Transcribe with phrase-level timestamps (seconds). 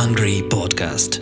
[0.00, 1.20] Hungry Podcast.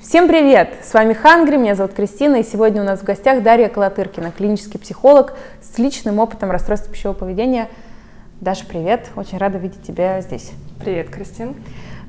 [0.00, 0.70] Всем привет!
[0.82, 4.80] С вами Хангри, меня зовут Кристина, и сегодня у нас в гостях Дарья Колотыркина, клинический
[4.80, 7.68] психолог с личным опытом расстройства пищевого поведения.
[8.40, 9.08] Даша, привет!
[9.14, 10.50] Очень рада видеть тебя здесь.
[10.80, 11.54] Привет, Кристин.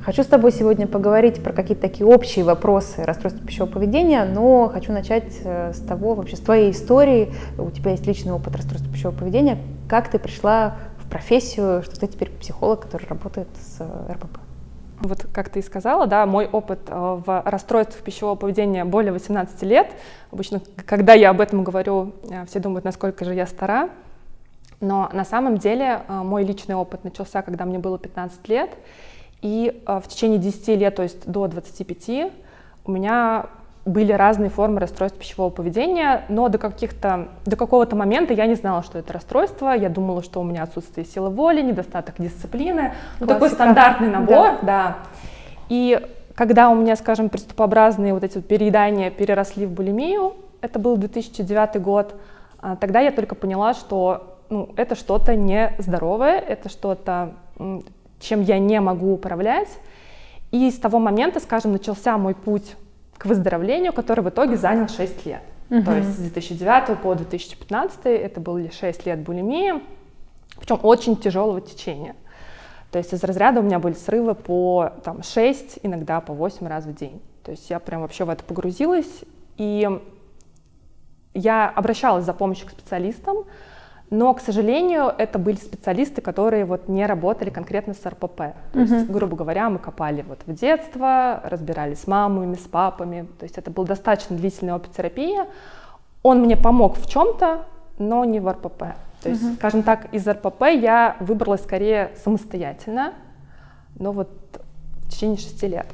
[0.04, 4.93] Хочу с тобой сегодня поговорить про какие-то такие общие вопросы расстройства пищевого поведения, но хочу
[4.93, 7.36] начать э, с того, вообще с твоей истории.
[7.59, 9.59] У тебя есть личный опыт расстройства пищевого поведения.
[9.88, 14.46] Как ты пришла в профессию, что ты теперь психолог, который работает с э, РПП?
[15.00, 19.62] Вот как ты и сказала, да, мой опыт э, в расстройствах пищевого поведения более 18
[19.63, 19.91] лет.
[20.31, 22.13] Обычно, когда я об этом говорю,
[22.48, 23.90] все думают, насколько же я стара.
[24.80, 28.71] Но на самом деле мой личный опыт начался, когда мне было 15 лет.
[29.41, 32.32] И э, в течение 10 лет, то есть до 25,
[32.85, 33.48] у меня
[33.88, 38.84] были разные формы расстройств пищевого поведения, но до каких-то, до какого-то момента я не знала,
[38.84, 39.70] что это расстройство.
[39.70, 42.94] Я думала, что у меня отсутствие силы воли, недостаток дисциплины.
[43.20, 44.63] Ну, такой стандартный набор, да.
[44.63, 44.98] да.
[45.70, 46.00] И
[46.36, 51.82] когда у меня, скажем, приступообразные вот эти вот переедания переросли в булимию, это был 2009
[51.82, 52.16] год,
[52.60, 57.34] а, тогда я только поняла, что ну, это что-то нездоровое, это что-то
[58.20, 59.70] чем я не могу управлять.
[60.51, 62.76] И с того момента, скажем, начался мой путь
[63.27, 65.41] выздоровлению, который в итоге занял 6 лет.
[65.69, 65.83] Угу.
[65.83, 69.81] То есть с 2009 по 2015 это были 6 лет булимии,
[70.57, 72.16] причем очень тяжелого течения.
[72.91, 76.85] То есть из разряда у меня были срывы по там, 6, иногда по 8 раз
[76.85, 77.22] в день.
[77.44, 79.23] То есть я прям вообще в это погрузилась.
[79.57, 79.88] И
[81.33, 83.45] я обращалась за помощью к специалистам,
[84.09, 88.38] но, к сожалению, это были специалисты, которые вот не работали конкретно с РПП.
[88.72, 89.12] То есть, uh-huh.
[89.12, 93.28] грубо говоря, мы копали вот в детство, разбирались с мамами, с папами.
[93.38, 95.40] То есть это был достаточно длительный опыт терапии.
[96.24, 97.66] Он мне помог в чем-то,
[98.00, 98.80] но не в РПП.
[99.24, 99.56] То есть, uh-huh.
[99.56, 103.13] скажем так, из РПП я выбралась скорее самостоятельно,
[104.00, 104.30] но вот
[105.02, 105.88] в течение шести лет.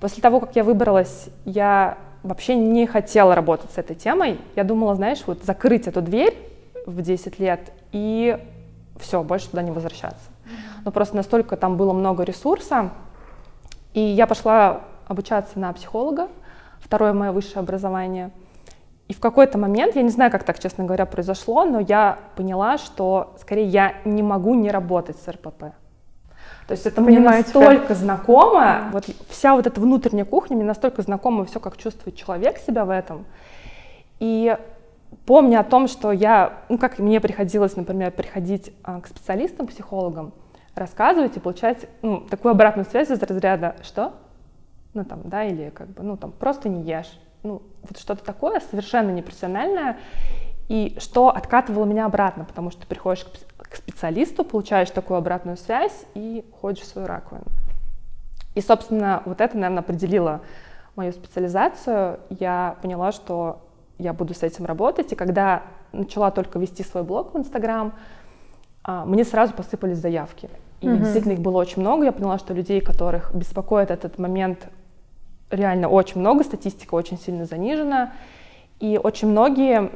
[0.00, 4.38] После того, как я выбралась, я вообще не хотела работать с этой темой.
[4.54, 6.36] Я думала, знаешь, вот закрыть эту дверь
[6.86, 8.38] в 10 лет и
[8.98, 10.30] все, больше туда не возвращаться.
[10.84, 12.90] Но просто настолько там было много ресурса,
[13.92, 16.28] и я пошла обучаться на психолога,
[16.80, 18.30] второе мое высшее образование.
[19.08, 22.78] И в какой-то момент, я не знаю, как так, честно говоря, произошло, но я поняла,
[22.78, 25.74] что скорее я не могу не работать с РПП.
[26.66, 27.94] То есть это Понимаю мне настолько тебя.
[27.94, 32.86] знакомо, вот вся вот эта внутренняя кухня, мне настолько знакомо все, как чувствует человек себя
[32.86, 33.26] в этом.
[34.18, 34.56] И
[35.26, 40.32] помня о том, что я, ну как мне приходилось, например, приходить а, к специалистам, психологам,
[40.74, 44.12] рассказывать и получать ну, такую обратную связь из разряда «что?»
[44.94, 47.18] Ну там, да, или как бы, ну там, просто не ешь.
[47.42, 49.98] Ну, вот что-то такое совершенно непрофессиональное,
[50.68, 53.26] и что откатывало меня обратно, потому что ты приходишь
[53.58, 57.46] к специалисту, получаешь такую обратную связь и ходишь в свою раковину.
[58.54, 60.40] И, собственно, вот это, наверное, определило
[60.96, 62.20] мою специализацию.
[62.30, 63.63] Я поняла, что
[63.98, 65.12] я буду с этим работать.
[65.12, 65.62] И когда
[65.92, 67.94] начала только вести свой блог в Инстаграм,
[68.82, 70.50] а, мне сразу посыпались заявки.
[70.80, 70.98] И mm-hmm.
[70.98, 72.04] действительно их было очень много.
[72.04, 74.68] Я поняла, что людей, которых беспокоит этот момент,
[75.50, 76.44] реально очень много.
[76.44, 78.12] Статистика очень сильно занижена.
[78.80, 79.90] И очень многие,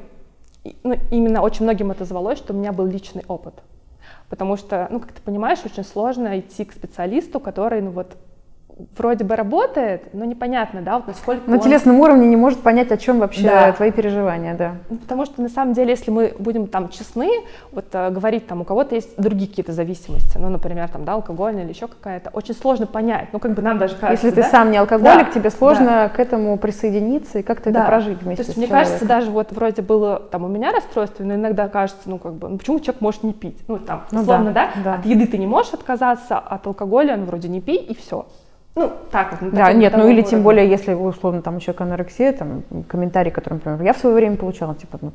[0.82, 3.54] ну, именно очень многим это звалось, что у меня был личный опыт.
[4.28, 8.16] Потому что, ну, как ты понимаешь, очень сложно идти к специалисту, который, ну, вот,
[8.97, 11.61] вроде бы работает, но непонятно, да, вот насколько На он...
[11.61, 13.72] телесном уровне не может понять, о чем вообще да.
[13.72, 14.77] твои переживания, да.
[14.89, 17.28] Ну, потому что на самом деле, если мы будем там честны,
[17.72, 21.65] вот э, говорить там, у кого-то есть другие какие-то зависимости, ну, например, там, да, алкогольная
[21.65, 24.43] или еще какая-то, очень сложно понять, ну, как бы нам даже кажется, Если да?
[24.43, 26.09] ты сам не алкоголик, да, тебе сложно да.
[26.09, 27.81] к этому присоединиться и как-то да.
[27.81, 28.91] это прожить вместе То есть, с мне человеком.
[28.91, 32.49] кажется, даже вот вроде было там у меня расстройство, но иногда кажется, ну, как бы,
[32.49, 33.59] ну, почему человек может не пить?
[33.66, 37.16] Ну, там, ну, условно, да, да, да, от еды ты не можешь отказаться, от алкоголя,
[37.16, 38.27] ну, вроде не пей, и все.
[38.75, 39.53] Ну, так вот.
[39.53, 40.23] Да, нет, ну или уровня.
[40.23, 44.15] тем более, если условно там у человека анорексия, там комментарий, который, например, я в свое
[44.15, 45.12] время получала, типа, ну,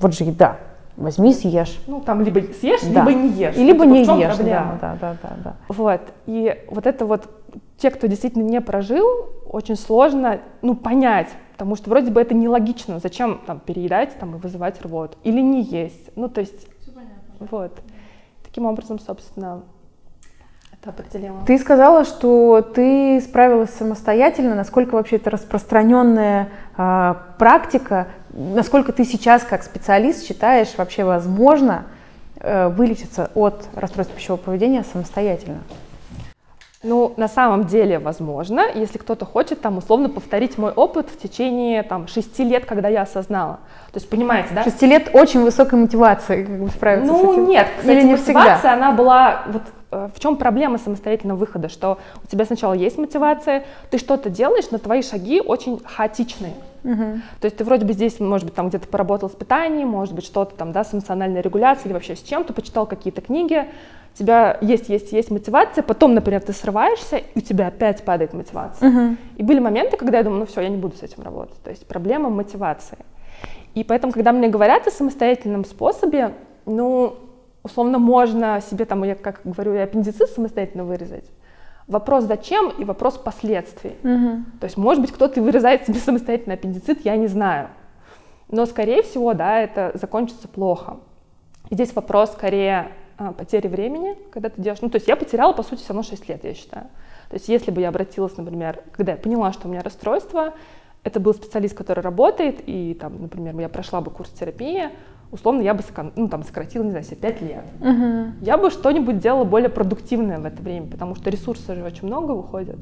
[0.00, 0.58] вот же еда,
[0.96, 1.80] возьми, съешь.
[1.86, 3.04] Ну, там либо съешь, да.
[3.04, 3.56] либо не ешь.
[3.56, 5.56] И либо ну, типа, не ешь, да, да, да, да, да.
[5.68, 7.28] Вот, и вот это вот,
[7.78, 9.06] те, кто действительно не прожил,
[9.46, 14.38] очень сложно, ну, понять, потому что вроде бы это нелогично, зачем там переедать там и
[14.38, 17.46] вызывать рвоту, или не есть, ну, то есть, Все понятно.
[17.50, 17.72] вот.
[18.44, 19.62] Таким образом, собственно,
[20.80, 21.38] это определила.
[21.46, 24.54] Ты сказала, что ты справилась самостоятельно.
[24.54, 28.08] Насколько вообще это распространенная э, практика?
[28.30, 31.84] Насколько ты сейчас как специалист считаешь вообще возможно
[32.36, 35.58] э, вылечиться от расстройства пищевого поведения самостоятельно?
[36.82, 41.82] Ну, на самом деле возможно, если кто-то хочет там условно повторить мой опыт в течение
[41.82, 43.58] там шести лет, когда я осознала.
[43.92, 44.64] То есть, понимаете, да?
[44.64, 47.48] Шести лет очень высокой мотивации как бы, справиться ну, с этим.
[47.48, 48.72] нет, кстати, Или не мотивация, всегда?
[48.72, 53.98] она была вот в чем проблема самостоятельного выхода, что у тебя сначала есть мотивация, ты
[53.98, 56.54] что-то делаешь, но твои шаги очень хаотичные.
[56.84, 57.20] Угу.
[57.40, 60.24] То есть ты вроде бы здесь, может быть, там где-то поработал с питанием, может быть,
[60.24, 63.66] что-то там, да, с эмоциональной регуляцией или вообще с чем-то, почитал какие-то книги,
[64.14, 68.32] у тебя есть, есть, есть мотивация, потом, например, ты срываешься, и у тебя опять падает
[68.32, 68.88] мотивация.
[68.88, 69.16] Угу.
[69.36, 71.60] И были моменты, когда я думаю, ну все, я не буду с этим работать.
[71.62, 72.98] То есть проблема мотивации.
[73.74, 76.34] И поэтому, когда мне говорят о самостоятельном способе,
[76.66, 77.16] ну,
[77.62, 81.24] условно, можно себе там, я как говорю, и аппендицит самостоятельно вырезать.
[81.86, 83.96] Вопрос зачем и вопрос последствий.
[84.02, 84.44] Угу.
[84.60, 87.68] То есть, может быть, кто-то вырезает себе самостоятельно аппендицит, я не знаю.
[88.48, 90.98] Но, скорее всего, да, это закончится плохо.
[91.68, 94.80] И здесь вопрос скорее а, потери времени, когда ты делаешь.
[94.82, 96.86] Ну, то есть я потеряла, по сути, все равно 6 лет, я считаю.
[97.28, 100.54] То есть если бы я обратилась, например, когда я поняла, что у меня расстройство,
[101.04, 104.90] это был специалист, который работает, и там, например, я прошла бы курс терапии,
[105.32, 105.82] условно, я бы
[106.16, 107.64] ну, там, сократила, не знаю, себе 5 лет.
[107.80, 108.32] Uh-huh.
[108.40, 112.32] Я бы что-нибудь делала более продуктивное в это время, потому что ресурсов же очень много
[112.32, 112.78] выходит.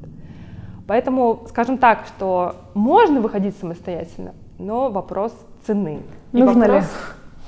[0.87, 5.35] Поэтому, скажем так, что можно выходить самостоятельно, но вопрос
[5.67, 6.01] цены.
[6.33, 6.85] И Нужно вопрос,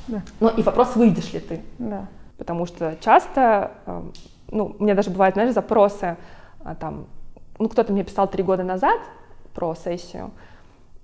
[0.09, 0.21] ли?
[0.41, 1.61] Ну и вопрос, выйдешь ли ты.
[1.79, 2.07] Да.
[2.37, 4.13] Потому что часто, эм,
[4.51, 6.17] ну, у меня даже бывают, знаешь, запросы,
[6.65, 7.07] а, там,
[7.59, 9.01] ну, кто-то мне писал три года назад
[9.55, 10.31] про сессию,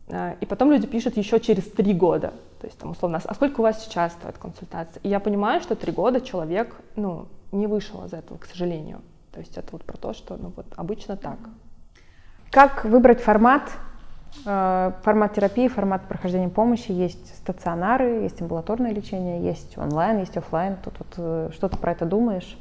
[0.08, 2.32] и потом люди пишут еще через три года.
[2.60, 5.00] То есть, там, условно, а сколько у вас сейчас стоит консультация?
[5.02, 9.00] И я понимаю, что три года человек, ну, не вышел из этого, к сожалению.
[9.32, 11.38] То есть это вот про то, что, ну, вот обычно так.
[12.50, 13.70] Как выбрать формат
[14.44, 16.90] Э, формат терапии, формат прохождения помощи.
[16.90, 20.76] Есть стационары, есть амбулаторное лечение, есть онлайн, есть офлайн.
[20.84, 22.58] Тут вот э, что ты про это думаешь?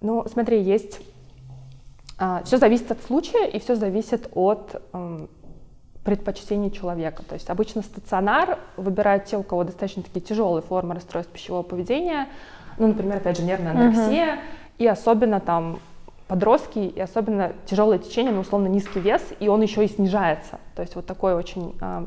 [0.00, 1.00] Ну, смотри, есть...
[2.44, 5.30] Все зависит от случая и все зависит от эм,
[6.04, 7.22] предпочтений человека.
[7.22, 12.28] То есть обычно стационар выбирают те, у кого достаточно такие тяжелые формы расстройств пищевого поведения,
[12.78, 14.38] ну, например, опять же, нервная анорексия, uh-huh.
[14.78, 15.78] и особенно там
[16.28, 20.58] подростки, и особенно тяжелое течение, но условно низкий вес, и он еще и снижается.
[20.74, 22.06] То есть вот такой очень э,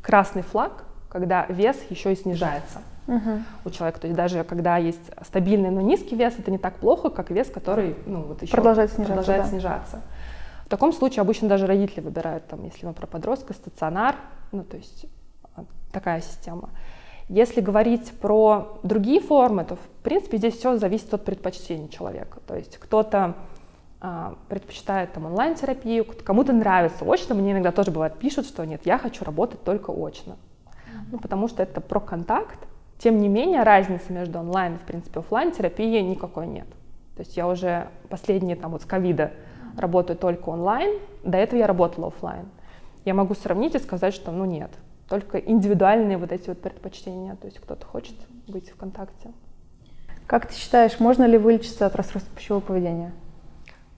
[0.00, 3.42] красный флаг, когда вес еще и снижается uh-huh.
[3.64, 4.00] у человека.
[4.00, 7.48] То есть даже когда есть стабильный, но низкий вес, это не так плохо, как вес,
[7.48, 9.14] который ну, вот еще продолжает снижаться.
[9.14, 9.48] Продолжает да.
[9.48, 10.00] снижаться.
[10.72, 14.16] В таком случае обычно даже родители выбирают, там, если мы про подростка, стационар,
[14.52, 15.04] ну то есть
[15.54, 16.70] а, такая система.
[17.28, 22.40] Если говорить про другие формы, то, в принципе, здесь все зависит от предпочтений человека.
[22.46, 23.34] То есть кто-то
[24.00, 27.34] а, предпочитает там онлайн-терапию, кому-то нравится очно.
[27.34, 30.38] Мне иногда тоже бывает пишут, что нет, я хочу работать только очно.
[31.10, 32.60] Ну, потому что это про контакт.
[32.96, 36.68] Тем не менее, разницы между онлайн и, в принципе, офлайн терапией никакой нет.
[37.14, 39.32] То есть я уже последние, там, вот с ковида
[39.76, 42.46] работаю только онлайн, до этого я работала офлайн.
[43.04, 44.70] Я могу сравнить и сказать, что, ну, нет,
[45.08, 48.14] только индивидуальные вот эти вот предпочтения, то есть кто-то хочет
[48.48, 49.30] быть в контакте.
[50.26, 53.12] Как ты считаешь, можно ли вылечиться от расстройства пищевого поведения?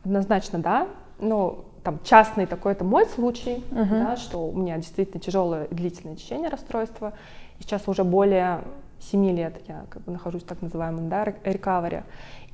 [0.05, 0.89] Однозначно, да.
[1.19, 4.05] Ну, там частный такой это мой случай, uh-huh.
[4.05, 7.13] да, что у меня действительно тяжелое и длительное течение расстройства.
[7.61, 8.63] И сейчас уже более
[9.01, 12.05] 7 лет я как бы нахожусь в так называемом да, рекаваре.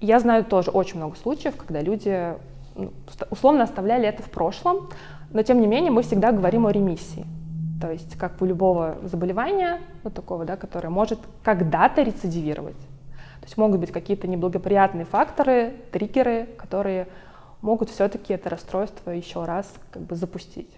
[0.01, 2.35] И я знаю тоже очень много случаев, когда люди
[3.31, 4.89] условно оставляли это в прошлом,
[5.33, 7.27] но тем не менее мы всегда говорим о ремиссии.
[7.81, 12.77] То есть как у любого заболевания, вот такого, да, которое может когда-то рецидивировать.
[12.77, 17.09] То есть могут быть какие-то неблагоприятные факторы, триггеры, которые
[17.63, 20.71] могут все-таки это расстройство еще раз как бы запустить.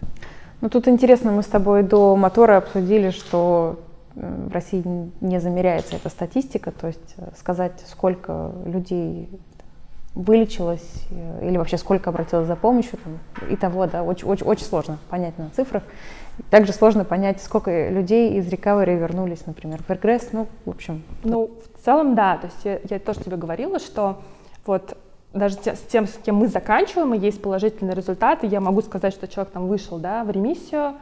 [0.61, 3.81] Ну тут интересно, мы с тобой до мотора обсудили, что
[4.14, 4.85] в России
[5.21, 9.28] не замеряется эта статистика, то есть э, сказать, сколько людей
[10.14, 14.64] вылечилось э, или вообще сколько обратилось за помощью, там, и того, да, очень, очень, очень
[14.64, 15.83] сложно понять на цифрах.
[16.50, 21.02] Также сложно понять, сколько людей из рекавери вернулись, например, в регресс, ну, в общем.
[21.25, 24.21] Ну, в целом, да, то есть я, я тоже тебе говорила, что
[24.66, 24.97] вот
[25.33, 29.26] даже с тем, с кем мы заканчиваем, и есть положительные результаты, я могу сказать, что
[29.28, 30.95] человек там вышел, да, в ремиссию,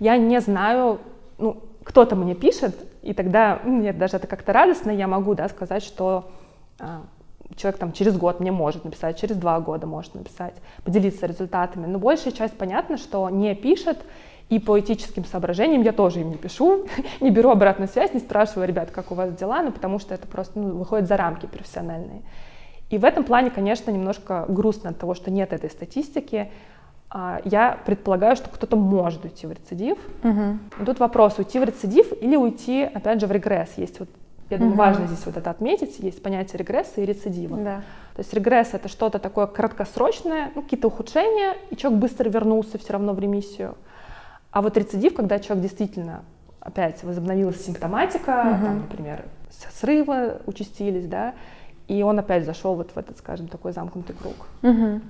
[0.00, 0.98] я не знаю,
[1.38, 5.84] ну, кто-то мне пишет, и тогда, мне даже это как-то радостно, я могу, да, сказать,
[5.84, 6.30] что
[6.80, 7.02] а,
[7.54, 11.86] человек там через год мне может написать, через два года может написать, поделиться результатами.
[11.86, 13.98] Но большая часть понятно, что не пишет,
[14.48, 16.86] и по этическим соображениям я тоже им не пишу,
[17.20, 20.26] не беру обратную связь, не спрашиваю, ребят, как у вас дела, ну, потому что это
[20.26, 22.22] просто ну, выходит за рамки профессиональные.
[22.90, 26.52] И в этом плане, конечно, немножко грустно от того, что нет этой статистики.
[27.10, 29.98] А, я предполагаю, что кто-то может уйти в рецидив.
[30.22, 30.82] Угу.
[30.82, 33.70] И тут вопрос, уйти в рецидив или уйти, опять же, в регресс.
[33.76, 34.08] Есть вот
[34.50, 34.78] я думаю, угу.
[34.78, 35.98] важно здесь вот это отметить.
[35.98, 37.56] Есть понятие регресса и рецидива.
[37.56, 37.76] Да.
[38.14, 42.92] То есть регресс это что-то такое краткосрочное, ну, какие-то ухудшения, и человек быстро вернулся все
[42.92, 43.74] равно в ремиссию.
[44.52, 46.22] А вот рецидив, когда человек действительно
[46.60, 48.64] опять возобновилась симптоматика, угу.
[48.64, 51.34] там, например, срывы участились, да,
[51.88, 54.34] и он опять зашел вот в этот, скажем, такой замкнутый круг.
[54.62, 55.00] Угу.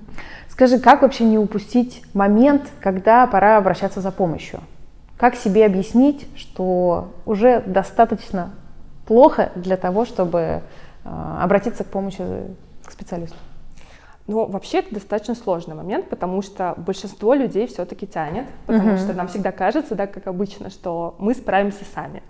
[0.49, 4.59] Скажи, как вообще не упустить момент, когда пора обращаться за помощью?
[5.17, 8.51] Как себе объяснить, что уже достаточно
[9.07, 10.61] плохо для того, чтобы э,
[11.41, 12.23] обратиться к помощи
[12.85, 13.37] к специалисту?
[14.27, 18.97] Ну, вообще это достаточно сложный момент, потому что большинство людей все-таки тянет, потому uh-huh.
[18.97, 22.21] что нам всегда кажется, да, как обычно, что мы справимся сами.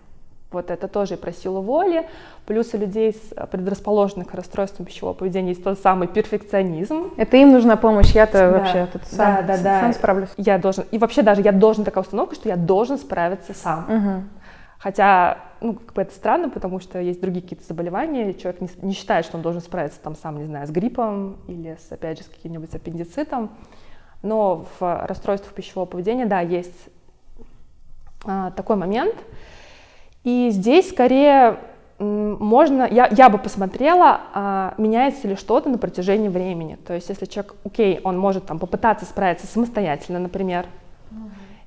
[0.52, 2.08] Вот это тоже и про силу воли.
[2.46, 7.12] Плюс у людей с предрасположенных к расстройствам пищевого поведения есть тот самый перфекционизм.
[7.18, 8.52] Это им нужна помощь, я-то да.
[8.52, 9.82] вообще тут сам, да, да, да.
[9.82, 10.30] сам справлюсь.
[10.38, 13.86] Я должен, и вообще даже я должен такая установка, что я должен справиться сам.
[13.90, 14.24] Угу.
[14.80, 18.94] Хотя, ну, как бы это странно, потому что есть другие какие-то заболевания, человек не, не
[18.94, 22.24] считает, что он должен справиться там сам, не знаю, с гриппом или с, опять же,
[22.24, 23.52] с каким-нибудь аппендицитом.
[24.24, 26.90] Но в расстройствах пищевого поведения, да, есть
[28.26, 29.16] а, такой момент–
[30.28, 31.58] и здесь скорее
[32.00, 36.78] можно, я, я бы посмотрела, а, меняется ли что-то на протяжении времени.
[36.86, 40.66] То есть если человек, окей, он может там попытаться справиться самостоятельно, например.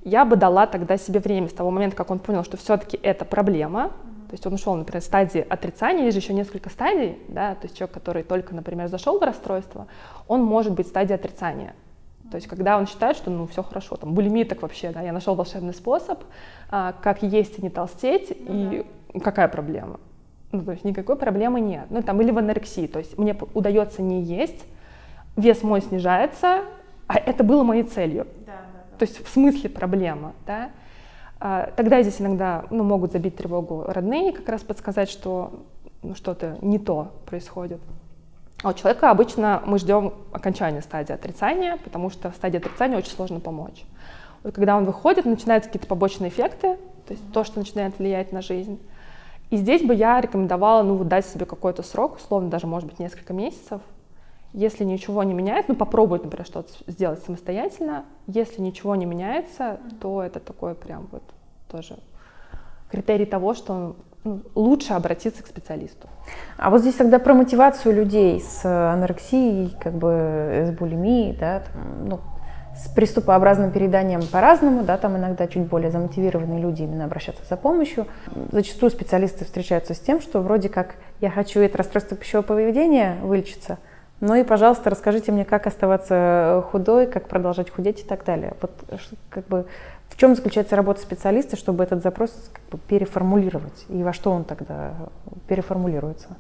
[0.05, 3.25] Я бы дала тогда себе время с того момента, как он понял, что все-таки это
[3.25, 3.93] проблема,
[4.31, 7.67] то есть он ушел, например, в стадии отрицания, есть же еще несколько стадий, да, то
[7.67, 9.89] есть человек, который только, например, зашел в расстройство,
[10.29, 11.75] он может быть в стадии отрицания.
[12.31, 15.13] То есть, когда он считает, что ну все хорошо, там булимия так вообще, да, я
[15.13, 16.23] нашел волшебный способ,
[16.71, 19.21] а, как есть и не толстеть, ну, и да.
[19.21, 19.99] какая проблема?
[20.53, 21.87] Ну, то есть никакой проблемы нет.
[21.91, 24.65] Ну, там, или в анорексии, то есть мне удается не есть,
[25.37, 26.61] вес мой снижается,
[27.09, 28.29] а это было моей целью.
[29.01, 30.69] То есть в смысле проблема, да?
[31.39, 35.65] А, тогда здесь иногда ну, могут забить тревогу родные, как раз подсказать, что
[36.03, 37.81] ну, что-то не то происходит.
[38.63, 43.13] А у человека обычно мы ждем окончания стадии отрицания, потому что в стадии отрицания очень
[43.13, 43.87] сложно помочь.
[44.43, 46.77] Вот когда он выходит, начинаются какие-то побочные эффекты,
[47.07, 48.79] то есть то, что начинает влиять на жизнь.
[49.49, 53.33] И здесь бы я рекомендовала ну, дать себе какой-то срок, условно даже, может быть, несколько
[53.33, 53.81] месяцев.
[54.53, 58.05] Если ничего не меняется, ну попробовать, например, что-то сделать самостоятельно.
[58.27, 61.23] Если ничего не меняется, то это такой прям вот
[61.69, 61.97] тоже
[62.91, 66.09] критерий того, что ну, лучше обратиться к специалисту.
[66.59, 72.07] А вот здесь тогда про мотивацию людей с анорексией, как бы с булимией, да, там,
[72.07, 72.21] ну,
[72.77, 78.07] с приступообразным переданием по-разному, да, там иногда чуть более замотивированные люди именно обращаться за помощью.
[78.53, 83.79] Зачастую специалисты встречаются с тем, что вроде как я хочу это расстройство пищевого поведения вылечиться,
[84.21, 88.55] ну и, пожалуйста, расскажите мне, как оставаться худой, как продолжать худеть и так далее.
[88.61, 88.71] Вот
[89.31, 89.67] как бы
[90.09, 93.87] в чем заключается работа специалиста, чтобы этот запрос как бы, переформулировать?
[93.89, 94.95] И во что он тогда
[95.49, 96.37] переформулируется?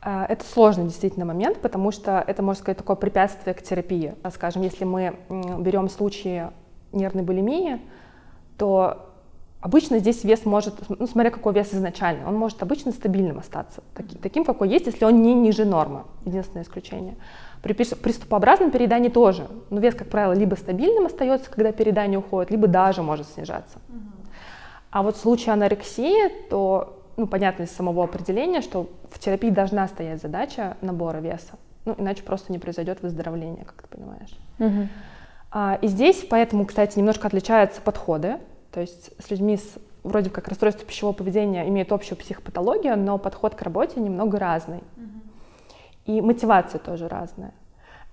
[0.00, 4.16] А, это сложный действительно момент, потому что это, можно сказать, такое препятствие к терапии.
[4.34, 6.48] Скажем, если мы берем случаи
[6.90, 7.80] нервной булимии,
[8.58, 9.11] то
[9.62, 14.16] обычно здесь вес может, ну, смотря какой вес изначально, он может обычно стабильным остаться, таки,
[14.16, 17.16] таким, какой есть, если он не ниже нормы, единственное исключение.
[17.62, 22.66] При приступообразном переедании тоже, но вес, как правило, либо стабильным остается, когда переедание уходит, либо
[22.66, 23.78] даже может снижаться.
[24.90, 29.86] А вот в случае анорексии, то, ну, понятно из самого определения, что в терапии должна
[29.86, 31.52] стоять задача набора веса,
[31.84, 34.36] ну, иначе просто не произойдет выздоровление, как ты понимаешь.
[34.58, 34.88] Угу.
[35.52, 38.38] А, и здесь, поэтому, кстати, немножко отличаются подходы,
[38.72, 43.54] то есть с людьми с вроде как расстройство пищевого поведения имеют общую психопатологию, но подход
[43.54, 44.82] к работе немного разный.
[46.06, 47.54] И мотивация тоже разная.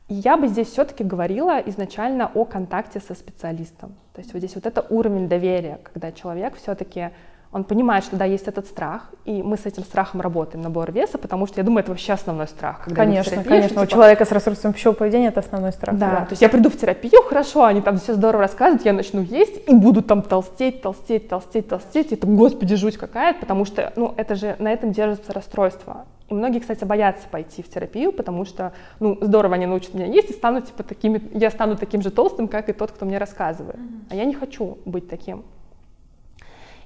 [0.07, 3.95] И я бы здесь все-таки говорила изначально о контакте со специалистом.
[4.13, 7.11] То есть вот здесь вот это уровень доверия, когда человек все-таки
[7.51, 11.17] он понимает, что да, есть этот страх, и мы с этим страхом работаем, набор веса,
[11.17, 12.83] потому что я думаю, это вообще основной страх.
[12.83, 15.97] Когда конечно, терапии, конечно, что, типа, у человека с расстройством пищевого поведения это основной страх.
[15.97, 18.93] Да, да, то есть я приду в терапию, хорошо, они там все здорово рассказывают, я
[18.93, 23.93] начну есть и буду там толстеть, толстеть, толстеть, толстеть, это, господи, жуть какая-то, потому что,
[23.95, 26.05] ну, это же, на этом держится расстройство.
[26.27, 30.29] И многие, кстати, боятся пойти в терапию, потому что, ну, здорово, они научат меня есть
[30.29, 33.79] и станут, типа, такими, я стану таким же толстым, как и тот, кто мне рассказывает.
[34.11, 35.43] А я не хочу быть таким.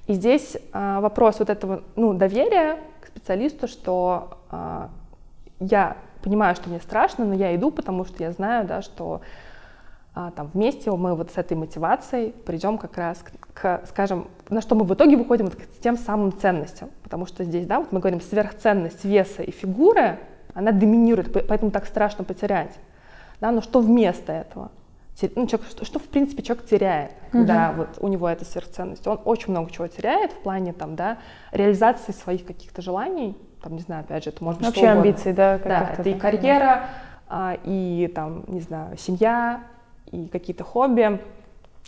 [0.06, 4.90] И здесь а, вопрос вот этого, ну, доверия к специалисту, что а,
[5.60, 9.22] я понимаю, что мне страшно, но я иду, потому что я знаю, да, что
[10.14, 14.60] а, там вместе мы вот с этой мотивацией придем как раз к, к, скажем, на
[14.60, 17.90] что мы в итоге выходим вот к тем самым ценностям, потому что здесь, да, вот
[17.90, 20.18] мы говорим, сверхценность веса и фигуры,
[20.52, 22.78] она доминирует, поэтому так страшно потерять,
[23.40, 24.70] да, но что вместо этого?
[25.20, 27.76] Ну, человек, что, что в принципе человек теряет, когда uh-huh.
[27.76, 31.18] вот у него эта сверхценность, он очень много чего теряет в плане там, да,
[31.52, 35.58] реализации своих каких-то желаний, там, не знаю, опять же, это может быть Вообще амбиции, да,
[35.58, 36.88] да, это и карьера,
[37.28, 39.62] а, и там, не знаю, семья,
[40.10, 41.20] и какие-то хобби.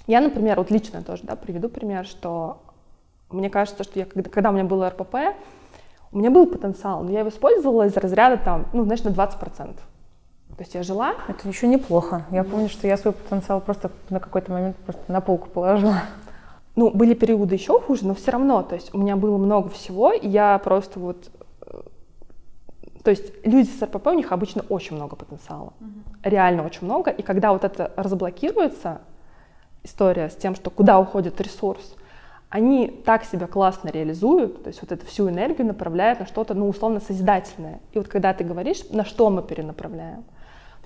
[0.07, 2.63] Я, например, вот лично тоже, да, приведу пример, что
[3.31, 5.17] мне кажется, что я, когда, когда у меня было РПП,
[6.13, 9.77] у меня был потенциал, но я его использовала из разряда там, ну, знаешь, на 20%.
[10.57, 11.15] То есть я жила.
[11.29, 12.25] Это еще неплохо.
[12.31, 16.03] Я помню, что я свой потенциал просто на какой-то момент просто на полку положила.
[16.77, 20.13] Ну, были периоды еще хуже, но все равно, то есть у меня было много всего,
[20.13, 21.31] и я просто вот...
[21.63, 21.81] э,
[23.03, 25.73] То есть люди с РПП, у них обычно очень много потенциала.
[26.23, 27.11] Реально очень много.
[27.11, 29.01] И когда вот это разблокируется,
[29.85, 31.97] история с тем, что куда уходит ресурс,
[32.51, 36.69] они так себя классно реализуют, то есть вот эту всю энергию направляют на что-то, ну,
[36.69, 37.81] условно, созидательное.
[37.93, 40.25] И вот когда ты говоришь, на что мы перенаправляем,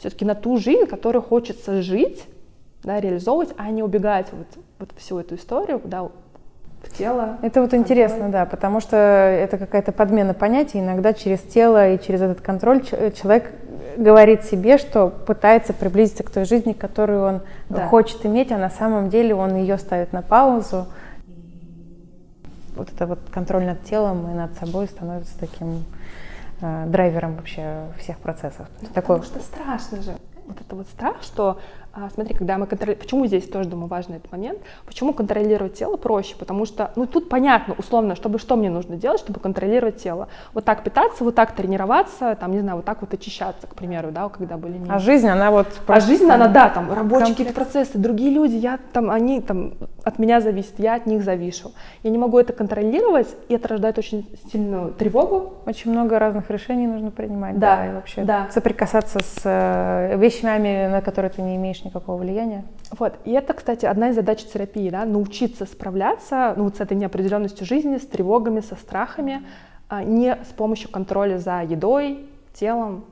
[0.01, 2.25] все-таки на ту жизнь, которую хочется жить,
[2.83, 4.47] да, реализовывать, а не убегать вот,
[4.79, 6.11] вот всю эту историю, куда в
[6.97, 7.37] тело.
[7.43, 10.79] Это вот интересно, да, потому что это какая-то подмена понятий.
[10.81, 13.53] Иногда через тело и через этот контроль ч- человек
[13.99, 17.87] говорит себе, что пытается приблизиться к той жизни, которую он Да.
[17.87, 20.87] хочет иметь, а на самом деле он ее ставит на паузу.
[22.77, 25.81] Вот это вот контроль над телом и над собой становится таким э,
[26.61, 28.67] драйвером вообще всех процессов.
[28.81, 30.13] Есть такой Потому что страшно же.
[30.47, 31.61] Вот это вот страх, что,
[31.93, 33.01] а, смотри, когда мы контролируем...
[33.01, 34.59] Почему здесь тоже, думаю, важный этот момент?
[34.85, 36.35] Почему контролировать тело проще?
[36.37, 40.27] Потому что, ну, тут понятно, условно, чтобы что мне нужно делать, чтобы контролировать тело.
[40.53, 44.11] Вот так питаться, вот так тренироваться, там, не знаю, вот так вот очищаться, к примеру,
[44.11, 45.69] да, когда были А жизнь, она вот...
[45.87, 49.75] а жизнь, она, да, там, рабочие какие-то процессы, другие люди, я там, они там
[50.11, 51.73] от меня зависят, я от них завишу.
[52.03, 56.87] Я не могу это контролировать, и это рождает очень сильную тревогу, Очень много разных решений
[56.87, 58.49] нужно принимать, Да, да, и вообще да.
[58.51, 62.65] соприкасаться с э, вещами, на которые ты не имеешь никакого влияния.
[62.99, 66.97] Вот, и это, кстати, одна из задач терапии, да, научиться справляться, ну, вот с этой
[66.97, 69.43] неопределенностью жизни, с тревогами, со страхами,
[69.89, 73.05] а не с помощью контроля за едой, телом.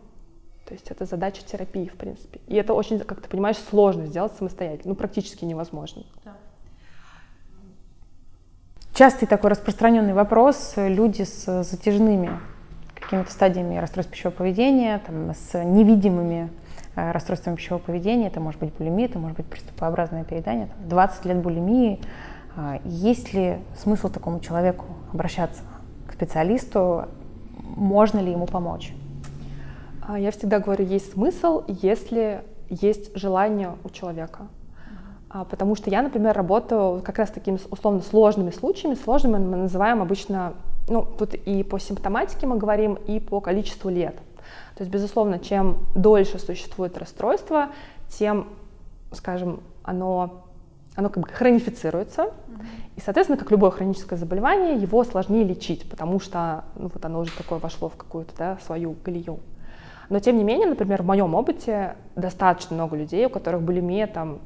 [0.66, 2.40] То есть это задача терапии, в принципе.
[2.46, 6.02] И это очень, как ты понимаешь, сложно сделать самостоятельно, ну, практически невозможно.
[8.98, 10.72] Частый такой распространенный вопрос.
[10.74, 12.30] э, Люди с затяжными
[12.96, 16.50] какими-то стадиями расстройств пищевого поведения, там, с невидимыми
[16.96, 21.24] э, расстройствами пищевого поведения, это может быть булимия, это может быть приступообразное переедание, там, 20
[21.26, 22.00] лет булимии.
[22.56, 25.62] А, Есть ли смысл такому человеку обращаться
[26.08, 27.04] к специалисту?
[27.76, 28.92] Можно ли ему помочь?
[30.08, 34.48] А Я всегда говорю, есть смысл, если есть желание у человека.
[35.30, 38.94] А, Потому что я, например, работаю как раз такими условно сложными случаями.
[38.94, 40.54] Сложными мы называем обычно,
[40.88, 44.16] ну, тут и по симптоматике мы говорим, и по количеству лет.
[44.74, 47.68] То есть, безусловно, чем дольше существует расстройство,
[48.08, 48.48] тем,
[49.12, 50.44] скажем, оно,
[50.94, 52.30] оно как бы хронифицируется.
[52.96, 57.32] И, соответственно, как любое хроническое заболевание, его сложнее лечить, потому что ну, вот оно уже
[57.36, 59.40] такое вошло в какую-то да, свою колею.
[60.08, 64.38] Но тем не менее, например, в моем опыте достаточно много людей, у которых булимия там,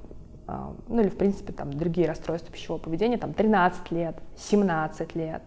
[0.88, 5.42] ну или в принципе там другие расстройства пищевого поведения, там 13 лет, 17 лет,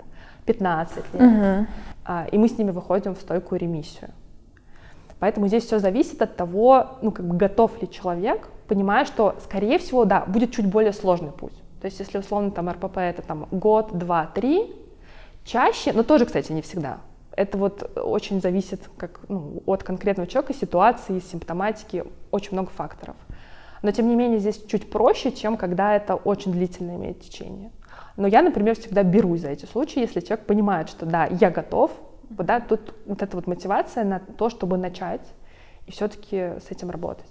[0.46, 1.68] 15 лет,
[2.06, 4.12] А, и мы с ними выходим в стойкую ремиссию.
[5.20, 9.80] Поэтому здесь все зависит от того, ну как бы готов ли человек, понимая, что скорее
[9.80, 11.54] всего, да, будет чуть более сложный путь.
[11.82, 14.76] То есть если условно там РПП это там год, два, три,
[15.44, 16.98] чаще, но тоже, кстати, не всегда.
[17.32, 23.15] Это вот очень зависит как, ну, от конкретного человека, ситуации, симптоматики, очень много факторов.
[23.86, 27.69] Но тем не менее здесь чуть проще, чем когда это очень длительное имеет течение.
[28.17, 31.91] Но я, например, всегда берусь за эти случаи, если человек понимает, что да, я готов,
[32.32, 35.21] да, тут вот эта вот мотивация на то, чтобы начать
[35.86, 37.30] и все-таки с этим работать.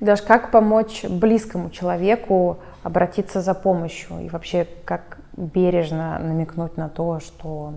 [0.00, 7.20] Даш, как помочь близкому человеку обратиться за помощью и вообще как бережно намекнуть на то,
[7.20, 7.74] что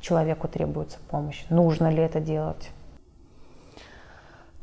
[0.00, 1.44] человеку требуется помощь?
[1.48, 2.70] Нужно ли это делать?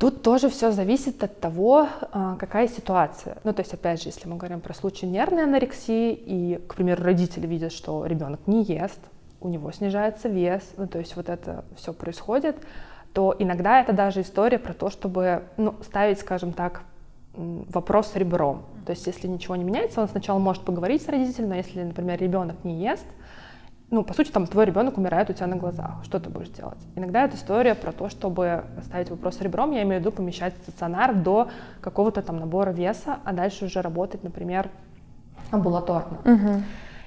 [0.04, 3.38] Тут тоже все зависит от того, а, какая ситуация.
[3.46, 7.02] Ну, то есть, опять же, если мы говорим про случай нервной анорексии, и, к примеру,
[7.06, 9.00] родители видят, что ребенок не ест,
[9.40, 12.58] у него снижается вес, ну, то есть вот это все происходит,
[13.14, 16.82] то иногда это даже история про то, чтобы ну, ставить, скажем так,
[17.34, 18.64] вопрос ребром.
[18.86, 22.20] То есть, если ничего не меняется, он сначала может поговорить с родителем, но если, например,
[22.20, 23.06] ребенок не ест,
[23.94, 26.04] ну, по сути, там твой ребенок умирает у тебя на глазах.
[26.04, 26.80] Что ты будешь делать?
[26.96, 31.14] Иногда это история про то, чтобы ставить вопрос ребром, я имею в виду помещать стационар
[31.14, 34.72] до какого-то там набора веса, а дальше уже работать, например,
[35.52, 36.64] амбулаторно.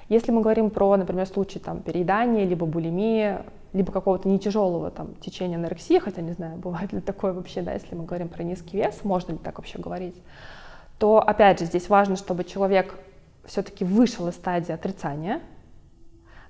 [0.07, 3.39] Если мы говорим про, например, случай там переедания, либо булимии,
[3.73, 7.73] либо какого-то не тяжелого там течения анорексии, хотя не знаю, бывает ли такое вообще, да,
[7.73, 10.15] если мы говорим про низкий вес, можно ли так вообще говорить,
[10.99, 12.97] то опять же здесь важно, чтобы человек
[13.43, 15.41] все-таки вышел из стадии отрицания,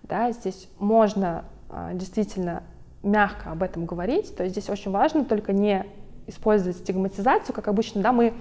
[0.07, 2.63] да, здесь можно а, действительно
[3.03, 5.85] мягко об этом говорить, то есть здесь очень важно только не
[6.27, 8.33] использовать стигматизацию, как обычно, да, мы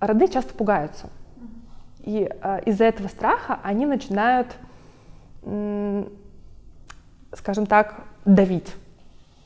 [0.00, 1.08] родные часто пугаются,
[2.00, 4.48] и а, из-за этого страха они начинают
[5.42, 6.08] м,
[7.36, 8.74] скажем так, давить.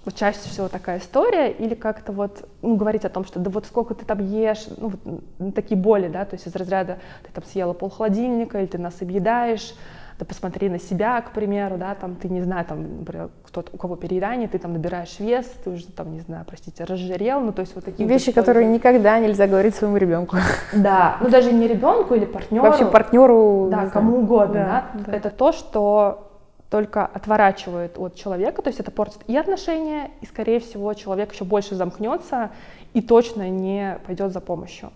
[0.05, 3.67] Вот чаще всего такая история, или как-то вот ну, говорить о том, что да вот
[3.67, 7.45] сколько ты там ешь, ну, вот, такие боли, да, то есть из разряда ты там
[7.45, 9.75] съела пол холодильника, или ты нас объедаешь,
[10.18, 13.76] да посмотри на себя, к примеру, да, там ты не знаю, там, например, кто у
[13.76, 17.61] кого переедание, ты там набираешь вес, ты уже там, не знаю, простите, разжирел, ну то
[17.61, 20.37] есть вот такие вещи, вот которые никогда нельзя говорить своему ребенку.
[20.72, 22.64] Да, ну даже не ребенку или партнеру.
[22.64, 23.68] Вообще партнеру.
[23.70, 25.04] Да, кому угодно, да, да.
[25.07, 25.16] да.
[25.16, 26.28] Это то, что
[26.68, 31.44] только отворачивает от человека, то есть это портит и отношения, и, скорее всего, человек еще
[31.44, 32.50] больше замкнется
[32.92, 34.90] и точно не пойдет за помощью.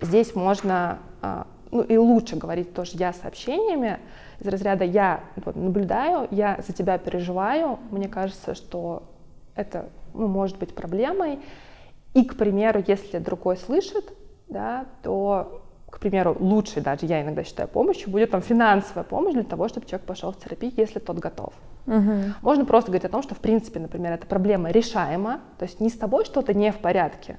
[0.00, 3.98] Здесь можно а, ну и лучше говорить тоже я сообщениями
[4.40, 9.02] из разряда я вот, наблюдаю, я за тебя переживаю, мне кажется, что
[9.54, 11.40] это ну, может быть проблемой.
[12.14, 14.12] И, к примеру, если другой слышит,
[14.48, 19.42] да, то, к примеру, лучшей даже, я иногда считаю, помощью будет там финансовая помощь для
[19.42, 21.52] того, чтобы человек пошел в терапию, если тот готов.
[21.86, 22.12] Угу.
[22.42, 25.90] Можно просто говорить о том, что, в принципе, например, эта проблема решаема, то есть не
[25.90, 27.38] с тобой что-то не в порядке,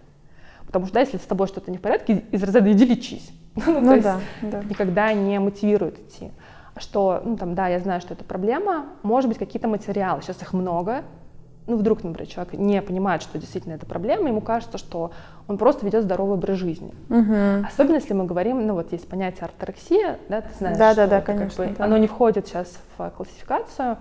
[0.65, 3.31] потому что, да, если с тобой что-то не в порядке, из разряда иди лечись.
[3.67, 4.63] ну, ну да, да.
[4.63, 6.31] никогда не мотивирует идти.
[6.77, 10.53] Что, ну там, да, я знаю, что это проблема, может быть, какие-то материалы, сейчас их
[10.53, 11.03] много,
[11.69, 15.11] ну, вдруг, например, человек не понимает, что действительно это проблема, ему кажется, что
[15.47, 16.93] он просто ведет здоровый образ жизни.
[17.09, 17.67] Угу.
[17.67, 21.21] Особенно, если мы говорим, ну, вот есть понятие орторексия, да, ты знаешь, да, да, да,
[21.21, 21.85] конечно, как бы, да.
[21.85, 23.97] оно не входит сейчас в классификацию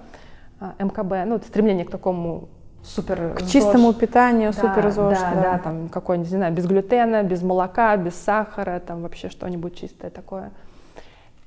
[0.60, 2.48] а, МКБ, ну, это стремление к такому
[2.82, 5.18] супер к чистому питанию, да, супер ЗОЖ.
[5.18, 9.28] Да, да, да, там какой-нибудь, не знаю, без глютена, без молока, без сахара, там вообще
[9.28, 10.50] что-нибудь чистое такое.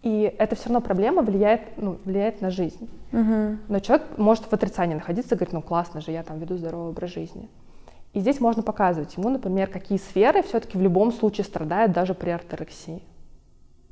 [0.03, 2.89] И это все равно проблема влияет, ну, влияет на жизнь.
[3.13, 3.57] Угу.
[3.67, 6.89] Но человек может в отрицании находиться и говорить, ну классно же, я там веду здоровый
[6.89, 7.49] образ жизни.
[8.13, 12.31] И здесь можно показывать ему, например, какие сферы все-таки в любом случае страдают даже при
[12.31, 13.03] орторексии.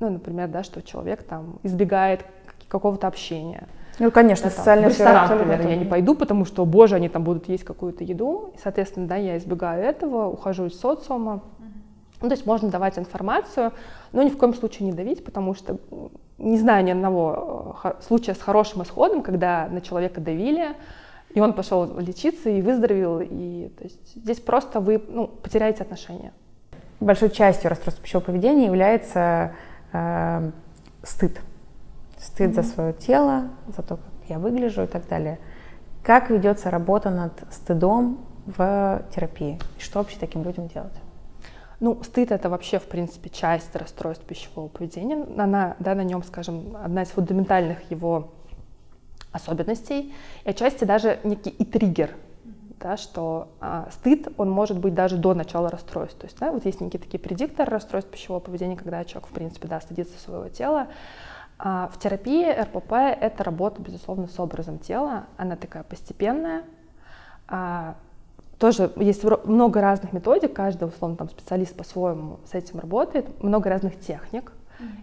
[0.00, 2.24] Ну, например, да, что человек там избегает
[2.68, 6.64] какого-то общения, ну, конечно, да, социальная в ресторан, сфера например, я не пойду, потому что,
[6.64, 8.52] боже, они там будут есть какую-то еду.
[8.54, 11.42] И, соответственно, да, я избегаю этого, ухожу из социума.
[12.22, 13.72] Ну, то есть можно давать информацию,
[14.12, 15.78] но ни в коем случае не давить, потому что
[16.38, 20.74] не знаю ни одного э, случая с хорошим исходом, когда на человека давили,
[21.34, 23.20] и он пошел лечиться и выздоровел.
[23.20, 26.32] И, то есть, здесь просто вы ну, потеряете отношения.
[26.98, 29.52] Большой частью расстройства пищевого поведения является
[29.92, 30.50] э,
[31.02, 31.40] стыд
[32.20, 35.38] стыд за свое тело, за то, как я выгляжу и так далее.
[36.02, 39.58] Как ведется работа над стыдом в терапии?
[39.78, 40.92] Что вообще таким людям делать?
[41.80, 45.26] Ну, стыд это вообще, в принципе, часть расстройств пищевого поведения.
[45.38, 48.32] Она, да, на нем, скажем, одна из фундаментальных его
[49.32, 50.12] особенностей,
[50.44, 52.10] и отчасти даже некий и триггер,
[52.80, 56.20] да, что а, стыд, он может быть даже до начала расстройства.
[56.20, 59.68] То есть, да, вот есть некие такие предикторы расстройств пищевого поведения, когда человек, в принципе,
[59.68, 60.88] да, стыдится своего тела,
[61.62, 65.26] в терапии РПП это работа, безусловно, с образом тела.
[65.36, 66.62] Она такая постепенная.
[67.48, 67.96] А,
[68.58, 73.98] тоже есть много разных методик, каждый, условно, там, специалист по-своему с этим работает, много разных
[73.98, 74.52] техник.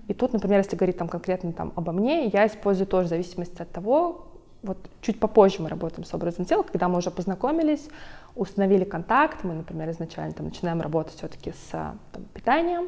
[0.07, 3.61] И тут, например, если говорить там, конкретно там, обо мне, я использую тоже в зависимости
[3.61, 4.27] от того,
[4.63, 7.87] вот чуть попозже мы работаем с образом тела, когда мы уже познакомились,
[8.35, 12.87] установили контакт, мы, например, изначально там, начинаем работать все-таки с там, питанием,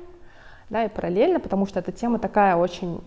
[0.69, 3.01] да, и параллельно, потому что эта тема такая очень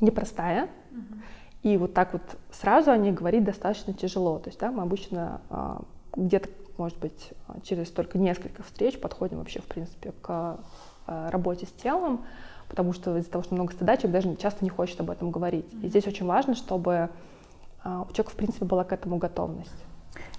[0.00, 0.68] непростая,
[1.62, 4.38] и вот так вот сразу о ней говорить достаточно тяжело.
[4.38, 5.82] То есть, да, мы обычно а,
[6.16, 7.30] где-то, может быть,
[7.62, 10.58] через только несколько встреч подходим вообще, в принципе, к
[11.06, 12.24] а, работе с телом,
[12.68, 15.66] потому что из-за того, что много стыда, человек даже часто не хочет об этом говорить.
[15.82, 17.10] И здесь очень важно, чтобы
[17.84, 19.84] а, у человека, в принципе, была к этому готовность.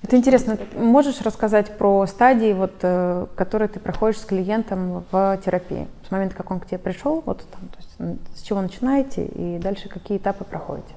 [0.04, 0.58] Это интересно.
[0.76, 5.88] Можешь рассказать про стадии, вот, э, которые ты проходишь с клиентом в терапии?
[6.08, 9.60] С момента, как он к тебе пришел, вот там, то есть, с чего начинаете и
[9.60, 10.94] дальше какие этапы проходите?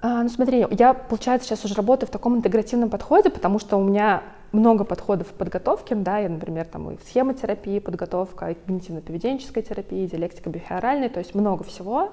[0.00, 3.84] А, ну смотри, я, получается, сейчас уже работаю в таком интегративном подходе, потому что у
[3.84, 10.06] меня много подходов в подготовке, да, я, например, там и схемотерапии, подготовка, и когнитивно-поведенческой терапии,
[10.06, 12.10] диалектика бихеоральной, то есть много всего.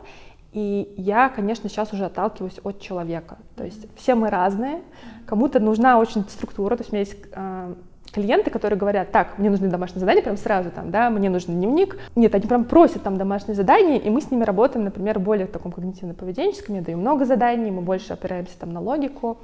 [0.51, 3.37] И я, конечно, сейчас уже отталкиваюсь от человека.
[3.55, 4.81] То есть все мы разные,
[5.27, 6.75] кому-то нужна очень структура.
[6.75, 7.73] То есть у меня есть э,
[8.11, 11.97] клиенты, которые говорят, так, мне нужны домашние задания прям сразу там, да, мне нужен дневник.
[12.15, 15.51] Нет, они прям просят там домашние задания, и мы с ними работаем, например, более в
[15.51, 16.75] таком когнитивно-поведенческом.
[16.75, 19.37] Я даю много заданий, мы больше опираемся там на логику.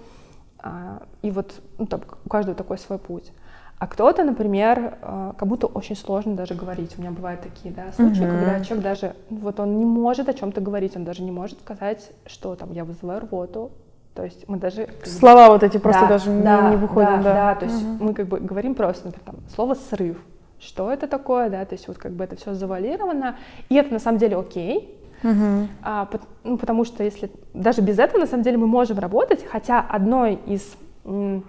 [0.63, 3.31] Э, и вот ну, там, у каждого такой свой путь.
[3.77, 6.95] А кто-то, например, э, как будто очень сложно даже говорить.
[6.97, 8.39] У меня бывают такие да, случаи, uh-huh.
[8.39, 12.11] когда человек даже, вот он не может о чем-то говорить, он даже не может сказать,
[12.25, 13.71] что там я вызываю рвоту.
[14.13, 14.87] То есть мы даже...
[15.03, 17.21] Слова вот эти просто да, даже да, не, не выходят.
[17.21, 17.97] Да, да, да то есть uh-huh.
[17.99, 20.17] мы как бы говорим просто, например, там, слово «срыв».
[20.57, 23.35] Что это такое, да, то есть вот как бы это все завалировано,
[23.67, 25.67] и это на самом деле окей, Угу.
[25.81, 26.07] А,
[26.43, 30.35] ну, потому что если даже без этого на самом деле мы можем работать, хотя одной
[30.45, 31.43] из м,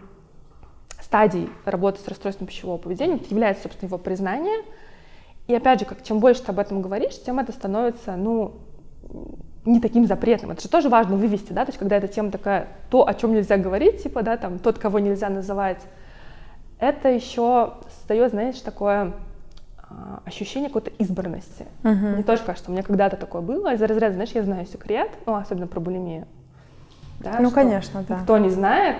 [1.07, 4.65] стадий работы с расстройством пищевого поведения является, собственно, его признание.
[5.47, 8.57] И опять же, как чем больше ты об этом говоришь, тем это становится, ну,
[9.65, 10.51] не таким запретным.
[10.51, 13.35] Это же тоже важно вывести, да, то есть когда эта тема такая, то, о чем
[13.35, 15.81] нельзя говорить, типа, да, там, тот, кого нельзя называть,
[16.81, 19.13] это еще создает, знаешь, такое
[19.79, 21.67] а, ощущение какой-то избранности.
[21.85, 22.15] Uh-huh.
[22.15, 25.37] Мне тоже кажется, у меня когда-то такое было, из-за разряда, знаешь, я знаю секрет, ну,
[25.37, 26.27] особенно про булимию.
[27.21, 28.19] Да, ну, конечно, да.
[28.19, 28.97] Кто не знает,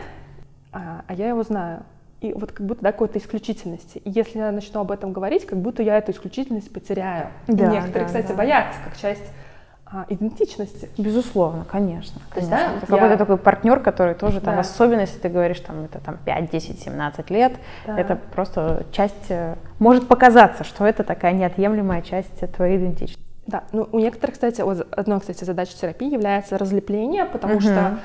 [0.73, 1.83] а, а я его знаю.
[2.21, 3.99] И вот как будто да, какой-то исключительности.
[3.99, 7.29] И если я начну об этом говорить, как будто я эту исключительность потеряю.
[7.47, 8.35] Да, и некоторые, да, кстати, да.
[8.35, 9.25] боятся, как часть
[9.89, 10.89] а, идентичности.
[10.99, 12.21] Безусловно, конечно.
[12.33, 12.87] То есть, да, это я...
[12.87, 14.61] какой-то такой партнер, который тоже там, да.
[14.61, 17.53] особенно если ты говоришь, там, это там 5, 10, 17 лет,
[17.87, 17.99] да.
[17.99, 23.23] это просто часть, э, может показаться, что это такая неотъемлемая часть твоей идентичности.
[23.47, 27.61] Да, ну у некоторых, кстати, вот одной, кстати, задачей терапии является разлепление, потому угу.
[27.63, 27.99] что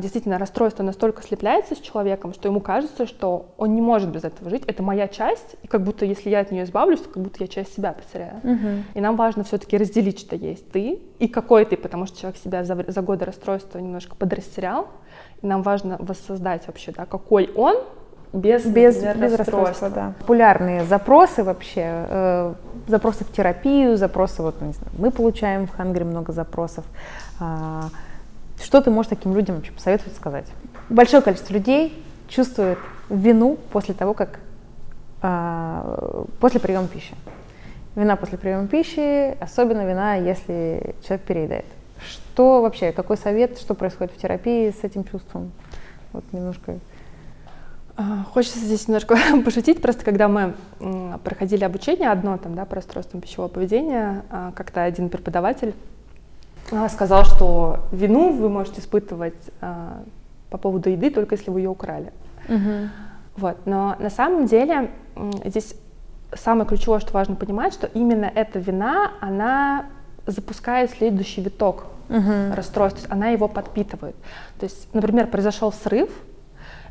[0.00, 4.50] действительно расстройство настолько слепляется с человеком, что ему кажется, что он не может без этого
[4.50, 4.64] жить.
[4.66, 7.48] Это моя часть, и как будто если я от нее избавлюсь, то как будто я
[7.48, 8.38] часть себя потеряю.
[8.42, 8.68] Угу.
[8.94, 12.64] И нам важно все-таки разделить, что есть ты и какой ты, потому что человек себя
[12.64, 14.88] за, за годы расстройства немножко подрастерял.
[15.42, 17.76] И нам важно воссоздать вообще, да, какой он
[18.32, 19.90] без, без, без расстройства.
[19.90, 20.14] Да.
[20.20, 22.54] Популярные запросы вообще, э,
[22.86, 26.84] запросы в терапию, запросы, вот, не знаю, мы получаем в Хангре много запросов.
[27.40, 27.82] Э,
[28.62, 30.46] что ты можешь таким людям вообще посоветовать сказать?
[30.88, 34.40] Большое количество людей чувствует вину после того, как
[35.22, 37.14] э, после приема пищи.
[37.94, 41.66] Вина после приема пищи, особенно вина, если человек переедает.
[42.08, 45.52] Что вообще, какой совет, что происходит в терапии с этим чувством?
[46.12, 46.78] Вот немножко.
[47.96, 50.54] А, хочется здесь немножко пошутить, просто когда мы
[51.24, 55.74] проходили обучение одно там, да, по расстройствам пищевого поведения, а, как-то один преподаватель
[56.88, 60.02] сказал, что вину вы можете испытывать а,
[60.50, 62.12] по поводу еды только если вы ее украли.
[62.48, 62.88] Угу.
[63.36, 63.56] Вот.
[63.64, 64.90] Но на самом деле
[65.44, 65.74] здесь
[66.34, 69.86] самое ключевое, что важно понимать, что именно эта вина, она
[70.26, 72.54] запускает следующий виток угу.
[72.54, 74.16] расстройств, то есть она его подпитывает.
[74.58, 76.10] То есть, например, произошел срыв,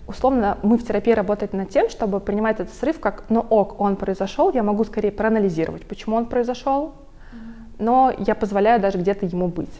[0.07, 3.95] условно мы в терапии работаем над тем, чтобы принимать этот срыв как, ну ок, он
[3.95, 6.93] произошел, я могу скорее проанализировать, почему он произошел,
[7.81, 9.73] но я позволяю даже где-то ему быть.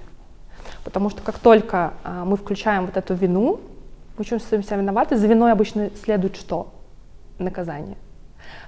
[0.84, 3.60] Потому что как только а, мы включаем вот эту вину,
[4.18, 6.74] мы чувствуем себя виноваты, за виной обычно следует что?
[7.38, 7.96] Наказание.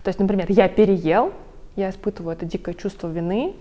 [0.04, 1.34] То есть, например, я переел,
[1.76, 3.56] я испытываю это дикое чувство вины,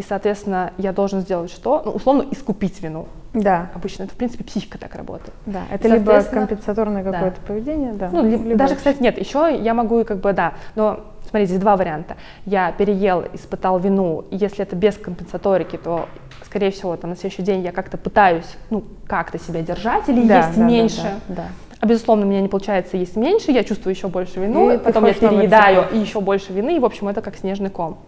[0.00, 1.82] и, соответственно, я должен сделать что?
[1.84, 3.06] Ну, условно, искупить вину.
[3.34, 3.70] Да.
[3.74, 5.34] Обычно это, в принципе, психика так работает.
[5.44, 7.46] Да, это либо компенсаторное какое-то да.
[7.46, 8.08] поведение, да.
[8.10, 11.76] Ну, либо, даже, кстати, нет, еще я могу, как бы, да, но Смотрите, здесь два
[11.76, 12.16] варианта.
[12.46, 16.08] Я переел, испытал вину, и если это без компенсаторики, то,
[16.44, 20.38] скорее всего, там, на следующий день я как-то пытаюсь, ну, как-то себя держать или да,
[20.38, 21.02] есть да, меньше.
[21.02, 21.44] Да, да, да.
[21.78, 25.04] А безусловно, у меня не получается есть меньше, я чувствую еще больше вину, и потом
[25.04, 27.98] я переедаю и еще больше вины, и, в общем, это как снежный ком.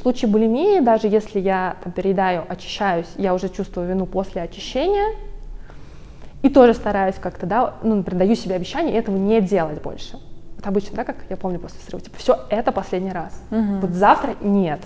[0.00, 5.14] В случае булимии, даже если я там, переедаю, очищаюсь, я уже чувствую вину после очищения,
[6.40, 10.18] и тоже стараюсь как-то, да, ну, например, даю себе обещание этого не делать больше.
[10.56, 13.42] Вот обычно, да, как я помню после срыва, типа, все, это последний раз.
[13.50, 13.80] Угу.
[13.82, 14.80] Вот завтра нет.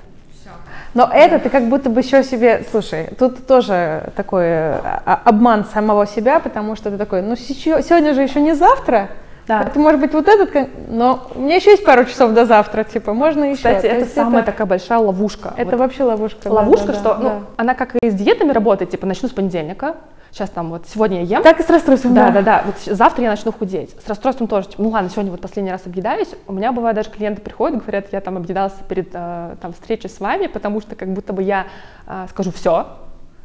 [0.95, 6.09] Но это ты как будто бы еще себе, слушай, тут тоже такой а, обман самого
[6.09, 9.11] себя, потому что ты такой, ну сегодня же еще не завтра,
[9.47, 9.63] да.
[9.63, 13.13] Это может быть вот этот, но у меня еще есть пару часов до завтра, типа,
[13.13, 13.57] можно еще.
[13.57, 14.53] Кстати, это самая это...
[14.53, 15.53] такая большая ловушка.
[15.57, 15.81] Это вот.
[15.81, 16.49] вообще ловушка.
[16.49, 17.41] Ловушка, да, да, что, да, ну, да.
[17.57, 19.97] она как и с диетами работает, типа, начну с понедельника,
[20.35, 21.43] сейчас там вот сегодня я ем.
[21.43, 22.31] Так и с расстройством, да.
[22.31, 22.63] Да, да, да.
[22.67, 23.95] Вот завтра я начну худеть.
[24.05, 26.29] С расстройством тоже, типа, ну ладно, сегодня вот последний раз объедаюсь.
[26.47, 30.21] У меня бывает даже клиенты приходят, говорят, я там объедался перед э, там встречей с
[30.21, 31.67] вами, потому что как будто бы я
[32.07, 32.89] э, скажу все,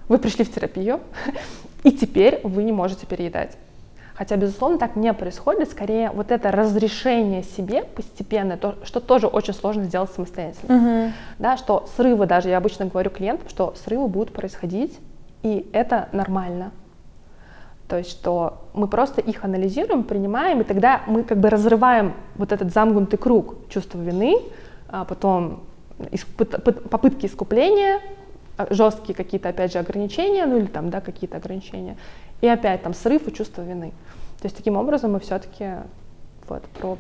[0.08, 1.02] вы пришли в терапию,
[1.84, 3.58] и теперь вы не можете переедать.
[4.20, 5.72] Хотя, безусловно, так не происходит.
[5.72, 10.74] Скорее, вот это разрешение себе постепенно, то, что тоже очень сложно сделать самостоятельно.
[10.74, 11.12] Uh-huh.
[11.40, 15.00] Да, что срывы, даже я обычно говорю клиентам, что срывы будут происходить,
[15.42, 16.72] и это нормально.
[17.88, 22.52] То есть, что мы просто их анализируем, принимаем, и тогда мы как бы разрываем вот
[22.52, 24.36] этот замкнутый круг чувства вины,
[24.90, 25.64] а потом
[26.90, 28.02] попытки искупления,
[28.58, 31.96] а, жесткие какие-то, опять же, ограничения, ну или там, да, какие-то ограничения,
[32.42, 33.92] и опять там срыв и чувство вины.
[34.40, 35.72] То есть таким образом мы все-таки
[36.48, 36.98] вот про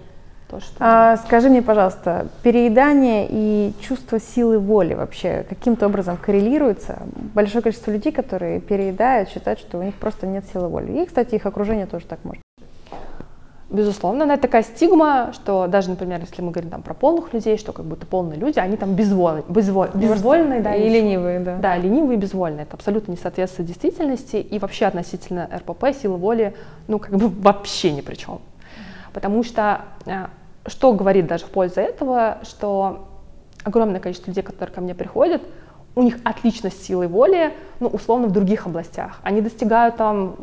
[0.49, 0.75] то, что...
[0.79, 7.03] А, скажи мне, пожалуйста, переедание и чувство силы воли вообще каким-то образом коррелируется?
[7.33, 11.03] Большое количество людей, которые переедают, считают, что у них просто нет силы воли.
[11.03, 12.41] И, кстати, их окружение тоже так может.
[13.69, 17.71] Безусловно, она такая стигма, что даже, например, если мы говорим там про полных людей, что
[17.71, 21.57] как будто полные люди, они там безвольные, безволь, безвольные, да, и ленивые, да.
[21.57, 22.63] Да, ленивые и безвольные.
[22.63, 24.37] Это абсолютно не соответствует действительности.
[24.37, 26.55] И вообще относительно РПП сила воли,
[26.87, 28.39] ну, как бы вообще ни при чем.
[29.13, 30.25] Потому что э,
[30.65, 33.07] что говорит даже в пользу этого, что
[33.63, 35.43] огромное количество людей, которые ко мне приходят,
[35.95, 39.19] у них отлично с силой воли, ну, условно, в других областях.
[39.21, 40.35] Они достигают там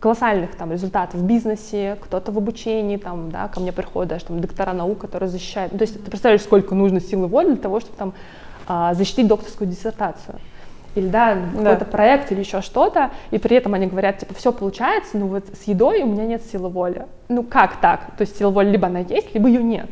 [0.00, 4.40] колоссальных там результатов в бизнесе, кто-то в обучении, там, да, ко мне приходят даже там
[4.40, 5.72] доктора наук, которые защищают.
[5.76, 8.14] То есть ты представляешь, сколько нужно силы воли для того, чтобы там
[8.66, 10.36] а, защитить докторскую диссертацию.
[10.94, 11.58] Или да, да.
[11.58, 15.44] какой-то проект или еще что-то, и при этом они говорят, типа, все получается, но вот
[15.46, 17.06] с едой у меня нет силы воли.
[17.28, 18.16] Ну как так?
[18.16, 19.88] То есть сила воли либо она есть, либо ее нет.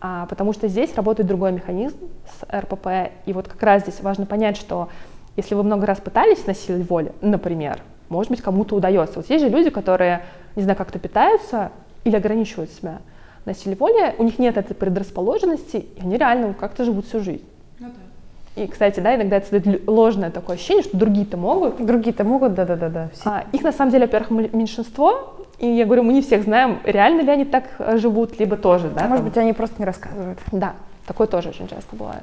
[0.00, 4.26] А, потому что здесь работает другой механизм с РПП, и вот как раз здесь важно
[4.26, 4.88] понять, что
[5.36, 9.18] если вы много раз пытались насиловать воли, например, может быть, кому-то удается.
[9.18, 10.22] Вот есть же люди, которые,
[10.56, 11.72] не знаю, как-то питаются
[12.04, 12.98] или ограничивают себя
[13.44, 17.44] на силе воли, у них нет этой предрасположенности, и они реально как-то живут всю жизнь.
[17.78, 18.62] Ну, да.
[18.62, 21.84] И, кстати, да, иногда это создает ложное такое ощущение, что другие-то могут.
[21.84, 23.10] Другие-то могут, да-да-да.
[23.24, 27.22] А, их на самом деле, во-первых, меньшинство, и я говорю, мы не всех знаем, реально
[27.22, 29.02] ли они так э, живут, либо тоже, да.
[29.02, 29.24] Может там.
[29.24, 30.38] быть, они просто не рассказывают.
[30.52, 30.74] Да,
[31.06, 32.22] такое тоже очень часто бывает.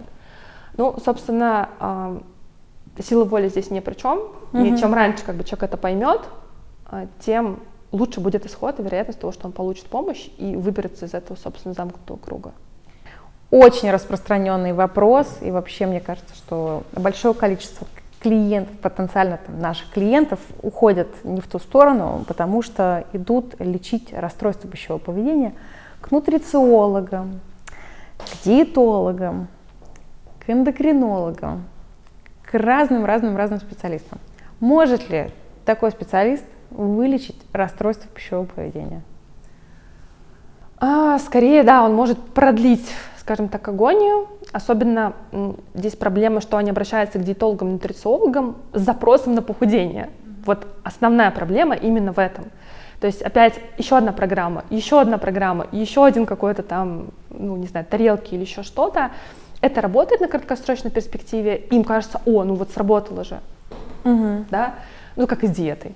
[0.78, 1.69] Ну, собственно,
[3.04, 4.20] сила воли здесь ни при чем.
[4.54, 4.64] Угу.
[4.64, 6.22] И чем раньше как бы, человек это поймет,
[6.86, 7.60] а, тем
[7.92, 11.74] лучше будет исход и вероятность того, что он получит помощь и выберется из этого, собственно,
[11.74, 12.52] замкнутого круга.
[13.52, 17.88] Очень распространенный вопрос, и вообще мне кажется, что большое количество
[18.22, 24.70] клиентов, потенциально там, наших клиентов, уходят не в ту сторону, потому что идут лечить расстройство
[24.70, 25.54] пищевого поведения
[26.02, 27.40] к нутрициологам,
[28.18, 29.48] к диетологам,
[30.40, 31.66] к эндокринологам,
[32.56, 34.18] к разным-разным-разным специалистам.
[34.62, 35.30] Может ли
[35.65, 39.02] такой специалист вылечить расстройство пищевого поведения?
[40.78, 44.30] А, скорее, да, он может продлить, скажем так, агонию.
[44.54, 45.13] Особенно
[45.74, 50.10] здесь проблема, что они обращаются к диетологам, нутрициологам с запросом на похудение.
[50.46, 52.46] Вот основная проблема именно в этом.
[53.02, 57.68] То есть опять еще одна программа, еще одна программа, еще один какой-то там, ну не
[57.68, 59.12] знаю, тарелки или еще что-то
[59.65, 63.39] это работает на краткосрочной перспективе, им кажется, о, ну вот сработало же,
[64.04, 64.45] угу.
[64.51, 64.75] да,
[65.15, 65.93] ну как и с диетой.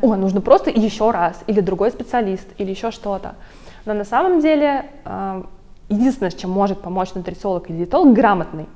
[0.00, 0.08] Да.
[0.08, 3.36] О, нужно просто еще раз, или другой специалист, или еще что-то.
[3.84, 5.42] Но на самом деле э,
[5.88, 8.66] единственное, чем может помочь нутрициолог и диетолог, грамотный,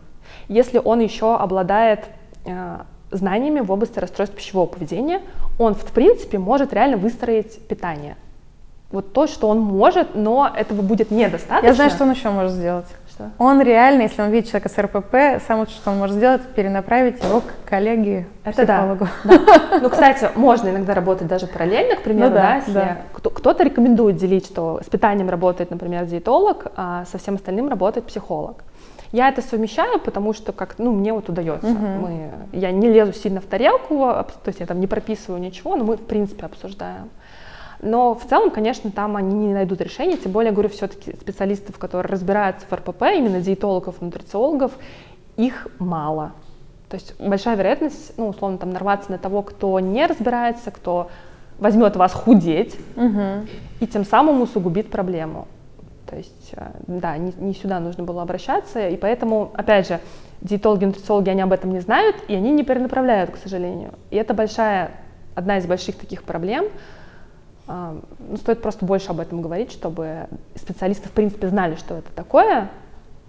[0.46, 2.04] если он еще обладает
[2.44, 2.78] э,
[3.10, 5.22] знаниями в области расстройств пищевого поведения,
[5.58, 8.16] он в принципе может реально выстроить питание.
[8.92, 11.66] Вот то, что он может, но этого будет недостаточно.
[11.66, 13.30] Я знаю, что он еще может сделать что?
[13.38, 17.40] Он реально, если он видит человека с РПП, самое что он может сделать, перенаправить его
[17.40, 19.08] к коллеге Это психологу.
[19.24, 19.38] Да.
[19.70, 19.78] да.
[19.80, 22.98] Ну, кстати, можно иногда работать даже параллельно, к примеру, ну, да, да, если да.
[23.12, 28.62] кто-то рекомендует делить, что с питанием работает, например, диетолог, а со всем остальным работает психолог.
[29.12, 31.70] Я это совмещаю, потому что как, ну, мне вот удается.
[31.70, 31.86] Угу.
[31.86, 35.84] Мы, я не лезу сильно в тарелку, то есть я там не прописываю ничего, но
[35.84, 37.08] мы в принципе обсуждаем.
[37.82, 42.10] Но в целом, конечно, там они не найдут решения, тем более, говорю, все-таки специалистов, которые
[42.10, 44.72] разбираются в РПП, именно диетологов, нутрициологов,
[45.36, 46.32] их мало.
[46.88, 51.10] То есть большая вероятность, ну, условно, там нарваться на того, кто не разбирается, кто
[51.58, 53.46] возьмет вас худеть угу.
[53.80, 55.48] и тем самым усугубит проблему.
[56.08, 60.00] То есть, э, да, не, не сюда нужно было обращаться, и поэтому, опять же,
[60.40, 63.94] диетологи, нутрициологи, они об этом не знают, и они не перенаправляют, к сожалению.
[64.10, 64.92] И это большая,
[65.34, 66.66] одна из больших таких проблем,
[67.66, 72.70] ну, стоит просто больше об этом говорить, чтобы специалисты, в принципе, знали, что это такое,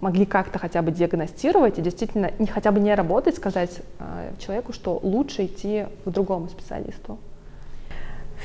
[0.00, 4.72] могли как-то хотя бы диагностировать и действительно не хотя бы не работать, сказать э, человеку,
[4.72, 7.18] что лучше идти к другому специалисту.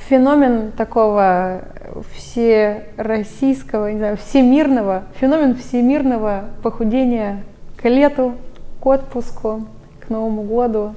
[0.08, 1.66] Феномен такого
[2.16, 7.44] всероссийского, не знаю, всемирного, феномен всемирного похудения
[7.78, 8.34] к лету,
[8.82, 9.68] к отпуску,
[10.00, 10.96] к Новому году.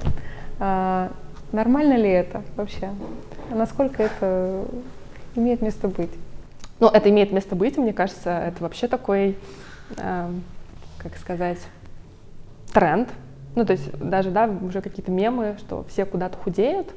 [0.59, 1.11] А,
[1.51, 2.89] нормально ли это вообще?
[3.49, 4.65] Насколько это
[5.35, 6.11] имеет место быть?
[6.79, 9.35] Ну, это имеет место быть, мне кажется, это вообще такой,
[9.97, 10.31] э,
[10.99, 11.59] как сказать,
[12.73, 13.09] тренд.
[13.55, 16.89] Ну, то есть даже, да, уже какие-то мемы, что все куда-то худеют.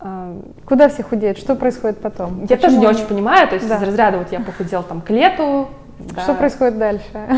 [0.00, 1.38] Э, Куда все худеют?
[1.38, 2.40] Что происходит потом?
[2.42, 3.76] Я Почему тоже не очень понимаю, то есть да.
[3.76, 5.68] из разряда вот я похудел там к лету.
[6.10, 6.34] Что да.
[6.34, 7.28] происходит дальше?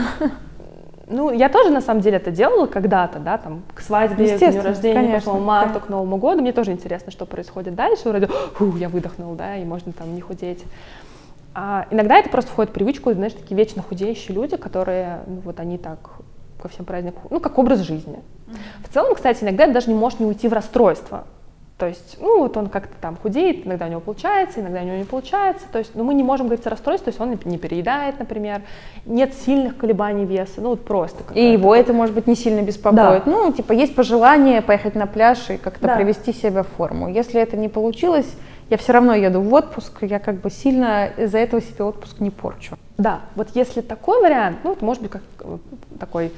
[1.08, 4.62] Ну, я тоже, на самом деле, это делала когда-то, да, там, к свадьбе, к дню
[4.62, 6.40] рождения, конечно, к марту, к Новому году.
[6.40, 8.08] Мне тоже интересно, что происходит дальше.
[8.08, 10.64] Вроде, фу, я выдохнул, да, и можно там не худеть.
[11.54, 15.60] А иногда это просто входит в привычку, знаешь, такие вечно худеющие люди, которые, ну, вот
[15.60, 15.98] они так
[16.60, 18.18] ко всем праздникам, ну, как образ жизни.
[18.84, 21.24] В целом, кстати, иногда это даже не может не уйти в расстройство.
[21.78, 24.96] То есть, ну, вот он как-то там худеет, иногда у него получается, иногда у него
[24.96, 25.66] не получается.
[25.70, 28.62] То есть, ну, мы не можем говорить о расстройстве, то есть он не переедает, например,
[29.04, 31.22] нет сильных колебаний веса, ну, вот просто.
[31.34, 33.24] И его это, может быть, не сильно беспокоит.
[33.26, 33.30] Да.
[33.30, 35.96] Ну, типа, есть пожелание поехать на пляж и как-то да.
[35.96, 37.10] привести себя в форму.
[37.10, 38.32] Если это не получилось,
[38.70, 42.30] я все равно еду в отпуск, я как бы сильно из-за этого себе отпуск не
[42.30, 42.78] порчу.
[42.96, 45.58] Да, вот если такой вариант, ну, это может быть как э,
[46.00, 46.32] такой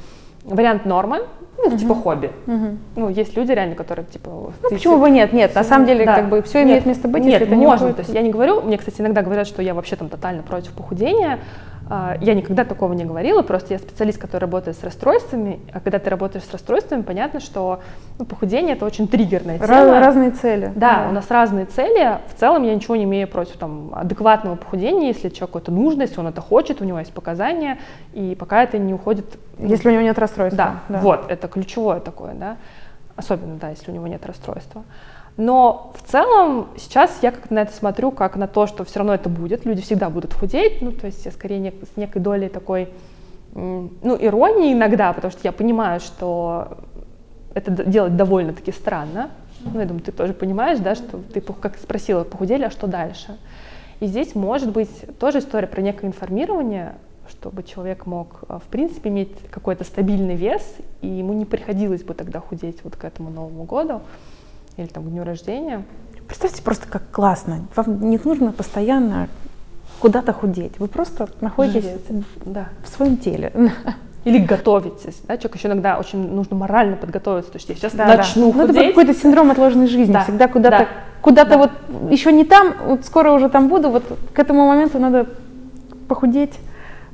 [0.44, 1.20] вариант нормы,
[1.58, 1.78] ну, это угу.
[1.78, 2.30] типа хобби.
[2.46, 2.66] Угу.
[2.96, 4.52] Ну, есть люди реально, которые типа...
[4.62, 5.32] Ну, почему бы нет?
[5.32, 6.14] Нет, на самом деле, да.
[6.14, 7.88] как бы все имеет место быть, Нет, это можно.
[7.88, 10.42] Не то есть я не говорю, мне, кстати, иногда говорят, что я вообще там тотально
[10.42, 11.40] против похудения,
[12.20, 16.10] я никогда такого не говорила, просто я специалист, который работает с расстройствами, а когда ты
[16.10, 17.80] работаешь с расстройствами, понятно, что
[18.18, 19.68] ну, похудение это очень триггерная тема.
[19.68, 20.72] Раз, разные цели.
[20.74, 22.18] Да, да, у нас разные цели.
[22.28, 26.20] В целом я ничего не имею против там, адекватного похудения, если человеку это нужно, если
[26.20, 27.78] он это хочет, у него есть показания,
[28.12, 29.38] и пока это не уходит...
[29.58, 30.82] Если у него нет расстройства.
[30.88, 30.98] Да, да.
[31.00, 32.56] вот, это ключевое такое, да.
[33.18, 34.84] Особенно, да, если у него нет расстройства.
[35.36, 39.12] Но в целом сейчас я как на это смотрю, как на то, что все равно
[39.12, 42.48] это будет, люди всегда будут худеть, ну, то есть я скорее не, с некой долей
[42.48, 42.88] такой,
[43.54, 46.78] ну, иронии иногда, потому что я понимаю, что
[47.54, 49.30] это делать довольно-таки странно.
[49.64, 53.36] Ну, я думаю, ты тоже понимаешь, да, что ты как спросила, похудели, а что дальше?
[53.98, 56.94] И здесь может быть тоже история про некое информирование,
[57.28, 60.62] чтобы человек мог, в принципе, иметь какой-то стабильный вес,
[61.00, 64.02] и ему не приходилось бы тогда худеть вот к этому Новому году
[64.76, 65.84] или там к дню рождения.
[66.26, 67.66] Представьте просто, как классно.
[67.74, 69.28] Вам не нужно постоянно
[70.00, 70.78] куда-то худеть.
[70.78, 72.68] Вы просто находитесь в, да.
[72.84, 73.52] в своем теле.
[74.24, 75.20] Или готовитесь.
[75.26, 75.36] Да?
[75.38, 77.50] Человек еще иногда очень нужно морально подготовиться.
[77.50, 78.60] То есть я сейчас да, начну да.
[78.60, 78.74] худеть.
[78.76, 80.12] Ну, это какой-то синдром отложенной жизни.
[80.12, 80.24] Да.
[80.24, 80.88] Всегда куда-то, да.
[81.22, 81.58] куда-то да.
[81.58, 81.70] вот
[82.10, 83.90] еще не там, вот скоро уже там буду.
[83.90, 84.04] Вот
[84.34, 85.26] к этому моменту надо
[86.08, 86.58] похудеть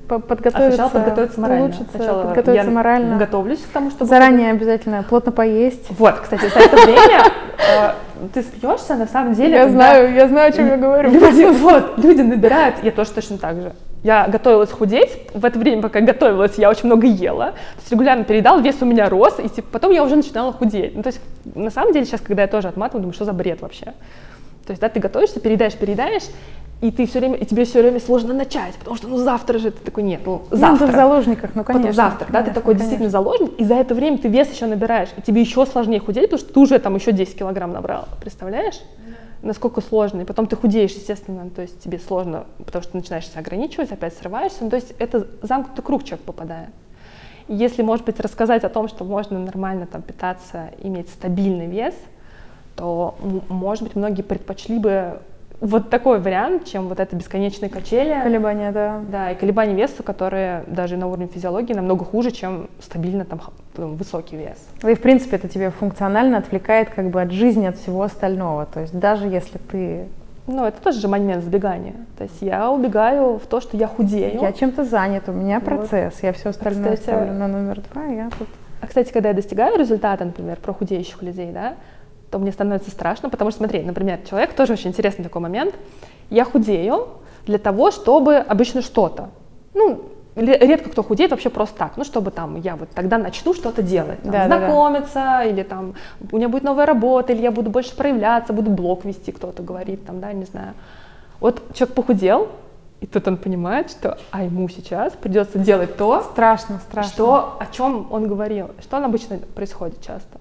[0.07, 1.65] подготовиться, а сначала подготовиться морально.
[1.65, 3.17] Улучшиться, сначала подготовиться я морально.
[3.17, 4.07] готовлюсь к тому, чтобы...
[4.07, 5.87] Заранее обязательно плотно поесть.
[5.91, 7.25] Вот, кстати, за это время
[7.59, 7.93] э,
[8.33, 9.55] ты смеешься, на самом деле...
[9.55, 11.11] Я знаю, я знаю, о чем я говорю.
[11.11, 13.73] Люди, вот, люди набирают, я тоже точно так же.
[14.03, 18.25] Я готовилась худеть, в это время, пока готовилась, я очень много ела, то есть регулярно
[18.25, 20.95] переедал, вес у меня рос, и типа, потом я уже начинала худеть.
[20.95, 21.21] Ну, то есть,
[21.55, 23.95] на самом деле, сейчас, когда я тоже отматываю, думаю, что за бред вообще?
[24.67, 26.25] То есть, да, ты готовишься, переедаешь, переедаешь,
[26.81, 29.71] и ты все время, и тебе все время сложно начать, потому что ну завтра же
[29.71, 30.87] ты такой нет, ну завтра.
[30.87, 31.89] Ну, в заложниках, ну конечно.
[31.89, 32.79] Потом завтра, конечно, да, ты такой конечно.
[32.79, 36.25] действительно заложник, и за это время ты вес еще набираешь, и тебе еще сложнее худеть,
[36.25, 38.81] потому что ты уже там еще 10 килограмм набрал, представляешь?
[39.45, 43.29] насколько сложно, и потом ты худеешь, естественно, то есть тебе сложно, потому что ты начинаешь
[43.29, 46.71] себя ограничивать, опять срываешься, ну, то есть это замкнутый круг человек попадает.
[47.47, 51.95] Если, может быть, рассказать о том, что можно нормально там питаться, иметь стабильный вес,
[52.75, 53.17] то,
[53.49, 55.21] может быть, многие предпочли бы
[55.65, 58.21] вот такой вариант, чем вот это бесконечные качели.
[58.23, 59.01] Колебания, да.
[59.11, 63.41] Да, и колебания веса, которые даже на уровне физиологии намного хуже, чем стабильно там
[63.77, 64.59] высокий вес.
[64.87, 68.67] И в принципе это тебе функционально отвлекает как бы от жизни, от всего остального.
[68.67, 70.07] То есть даже если ты
[70.47, 71.95] ну, это тоже же момент сбегания.
[72.19, 74.43] То есть я убегаю в то, что я худею.
[74.43, 76.23] Я чем-то занят, у меня процесс, вот.
[76.23, 78.49] я все остальное а, кстати, ставлю на номер два, я тут...
[78.83, 81.77] А, кстати, когда я достигаю результата, например, про худеющих людей, да,
[82.35, 85.73] то мне становится страшно, потому что, смотри, например, человек тоже очень интересный такой момент.
[86.31, 87.07] Я худею
[87.47, 89.29] для того, чтобы обычно что-то.
[89.73, 93.83] Ну, редко кто худеет вообще просто так, ну, чтобы там я вот тогда начну что-то
[93.83, 95.45] делать, там, да, знакомиться, да, да.
[95.45, 95.95] или там
[96.33, 100.05] у меня будет новая работа, или я буду больше проявляться, буду блог вести, кто-то говорит,
[100.05, 100.75] там, да, не знаю.
[101.39, 102.49] Вот человек похудел,
[103.01, 107.67] и тут он понимает, что а ему сейчас придется делать то, страшно, страшно, что о
[107.67, 110.41] чем он говорил, что он обычно происходит часто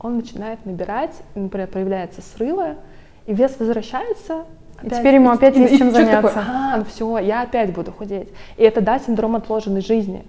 [0.00, 2.76] он начинает набирать, например, появляются срывы,
[3.26, 4.44] и вес возвращается.
[4.78, 6.22] Опять, и теперь ему опять и, есть и, чем и заняться.
[6.22, 8.28] Такой, а, ну все, я опять буду худеть.
[8.56, 10.24] И это, да, синдром отложенной жизни.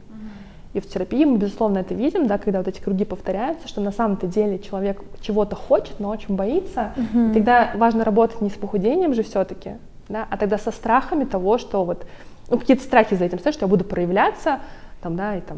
[0.73, 3.91] И в терапии мы, безусловно, это видим, да, когда вот эти круги повторяются, что на
[3.91, 6.93] самом-то деле человек чего-то хочет, но очень боится.
[6.95, 9.71] uh И тогда важно работать не с похудением же все-таки,
[10.07, 12.05] да, а тогда со страхами того, что вот,
[12.49, 14.59] ну, какие-то страхи за этим стоят, что я буду проявляться,
[15.01, 15.57] там, да, и там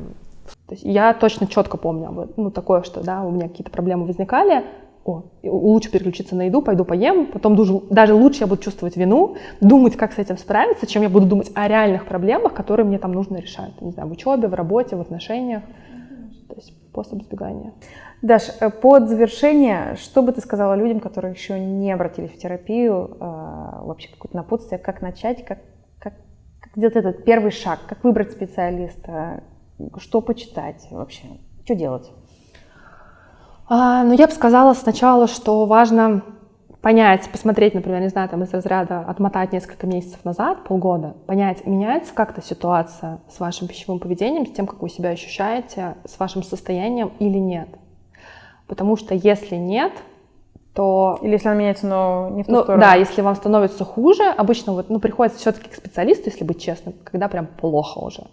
[0.67, 4.63] то есть я точно четко помню, ну, такое, что, да, у меня какие-то проблемы возникали,
[5.05, 9.35] о, лучше переключиться на еду, пойду поем, потом даже, даже лучше я буду чувствовать вину,
[9.59, 13.11] думать, как с этим справиться, чем я буду думать о реальных проблемах, которые мне там
[13.11, 15.63] нужно решать, не знаю, в учебе, в работе, в отношениях,
[16.47, 17.73] то есть способ избегания.
[18.21, 23.17] Даш, э, под завершение, что бы ты сказала людям, которые еще не обратились в терапию,
[23.19, 25.59] э, вообще какое-то напутствие, как начать, как,
[25.99, 26.13] как,
[26.61, 29.43] как сделать этот первый шаг, как выбрать специалиста,
[29.97, 31.25] что почитать вообще?
[31.63, 32.11] Что делать?
[33.67, 36.23] А, ну, я бы сказала сначала, что важно
[36.81, 42.13] понять, посмотреть, например, не знаю, там из разряда отмотать несколько месяцев назад, полгода, понять, меняется
[42.13, 47.13] как-то ситуация с вашим пищевым поведением, с тем, как вы себя ощущаете, с вашим состоянием
[47.19, 47.69] или нет.
[48.67, 49.93] Потому что если нет,
[50.73, 51.19] то...
[51.21, 52.81] Или если она меняется, но не в ту ну, сторону.
[52.81, 56.95] Да, если вам становится хуже, обычно вот, ну, приходится все-таки к специалисту, если быть честным,
[57.05, 58.23] когда прям плохо уже.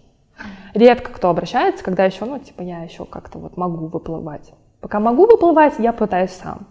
[0.74, 4.52] Редко кто обращается, когда еще, ну, типа, я еще как-то вот могу выплывать.
[4.80, 6.66] Пока могу выплывать, я пытаюсь сам.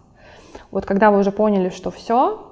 [0.70, 2.50] Вот когда вы уже поняли, что все,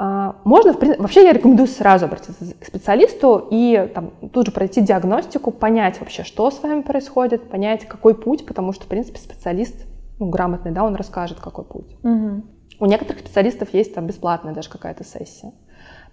[0.00, 4.52] а, можно, в принципе, вообще я рекомендую сразу обратиться к специалисту и там, тут же
[4.52, 9.18] пройти диагностику, понять вообще, что с вами происходит, понять, какой путь, потому что, в принципе,
[9.18, 9.74] специалист
[10.20, 11.96] ну, грамотный, да, он расскажет, какой путь.
[12.04, 12.42] Угу.
[12.80, 15.52] У некоторых специалистов есть там бесплатная даже какая-то сессия.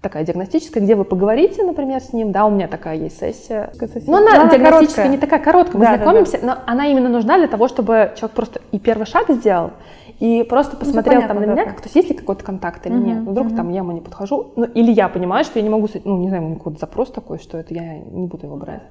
[0.05, 3.71] Такая диагностическая, где вы поговорите, например, с ним, да, у меня такая есть сессия.
[4.05, 5.07] Но она, она диагностическая короткая.
[5.07, 6.45] не такая короткая, мы да, знакомимся, да, да.
[6.45, 9.71] но она именно нужна для того, чтобы человек просто и первый шаг сделал,
[10.19, 12.85] и просто ну, посмотрел ну, там на меня, как, то есть есть ли какой-то контакт
[12.85, 13.17] или uh-huh, нет.
[13.23, 13.55] Вдруг uh-huh.
[13.55, 16.29] там я ему не подхожу, ну или я понимаю, что я не могу, ну не
[16.29, 18.83] знаю, у какой-то запрос такой, что это я не буду его брать.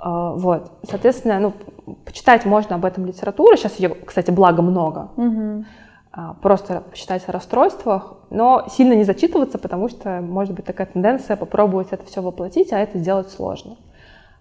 [0.00, 1.52] Uh, вот, соответственно, ну
[2.04, 3.56] почитать можно об этом литературу.
[3.56, 5.10] Сейчас ее, кстати, благо много.
[5.16, 5.64] Uh-huh.
[6.16, 11.36] Uh, просто почитать о расстройствах, но сильно не зачитываться, потому что может быть такая тенденция
[11.36, 13.76] попробовать это все воплотить, а это сделать сложно.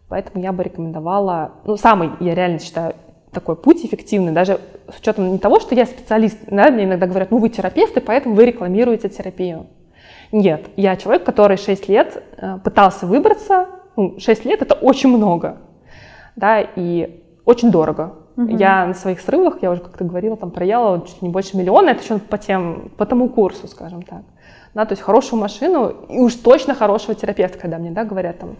[0.07, 2.95] Поэтому я бы рекомендовала, ну самый, я реально считаю,
[3.31, 7.31] такой путь эффективный, даже с учетом не того, что я специалист, да, мне иногда говорят,
[7.31, 9.67] ну вы терапевт, и поэтому вы рекламируете терапию.
[10.31, 15.57] Нет, я человек, который 6 лет э, пытался выбраться, ну, 6 лет это очень много,
[16.35, 18.15] да, и очень дорого.
[18.37, 18.55] Угу.
[18.55, 22.03] Я на своих срывах, я уже как-то говорила, там проела чуть не больше миллиона, это
[22.03, 24.21] еще по, тем, по тому курсу, скажем так.
[24.75, 28.55] Да, то есть хорошую машину и уж точно хорошего терапевта, когда мне да, говорят, там,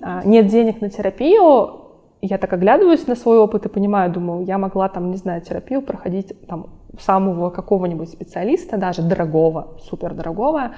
[0.00, 1.80] «А, нет денег на терапию,
[2.22, 5.80] я так оглядываюсь на свой опыт и понимаю, думаю, я могла там, не знаю, терапию
[5.80, 6.66] проходить там
[6.98, 10.72] самого какого-нибудь специалиста, даже дорогого, супер дорогого,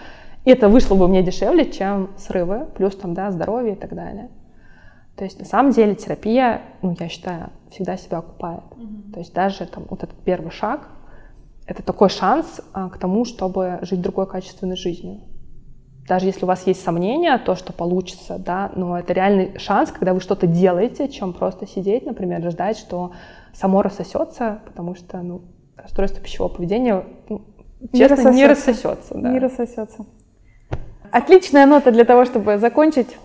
[0.45, 4.29] и это вышло бы мне дешевле, чем срывы, плюс там, да, здоровье и так далее.
[5.17, 8.65] То есть на самом деле терапия, ну, я считаю, всегда себя окупает.
[8.77, 9.13] Mm-hmm.
[9.13, 10.89] То есть даже там вот этот первый шаг,
[11.67, 15.21] это такой шанс а, к тому, чтобы жить другой качественной жизнью
[16.07, 20.15] даже если у вас есть сомнения, то, что получится, да, но это реальный шанс, когда
[20.15, 23.13] вы что-то делаете, чем просто сидеть, например, ждать, что
[23.53, 25.43] само рассосется, потому что, ну,
[25.77, 27.43] расстройство пищевого поведения, ну,
[27.93, 28.47] честно, не рассосется.
[28.47, 29.15] Не рассосется.
[29.15, 29.33] Да.
[29.33, 30.07] Не рассосется.
[31.11, 33.17] Отличная нота для того, чтобы закончить.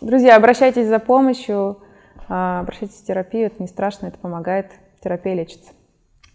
[0.00, 1.78] Друзья, обращайтесь за помощью,
[2.28, 4.72] обращайтесь в терапию, это не страшно, это помогает,
[5.02, 5.72] терапия лечится.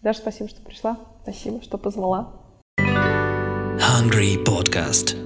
[0.02, 0.98] Даша, спасибо, что пришла.
[1.24, 2.34] Спасибо, что позвала.
[2.80, 5.23] Hungry Podcast.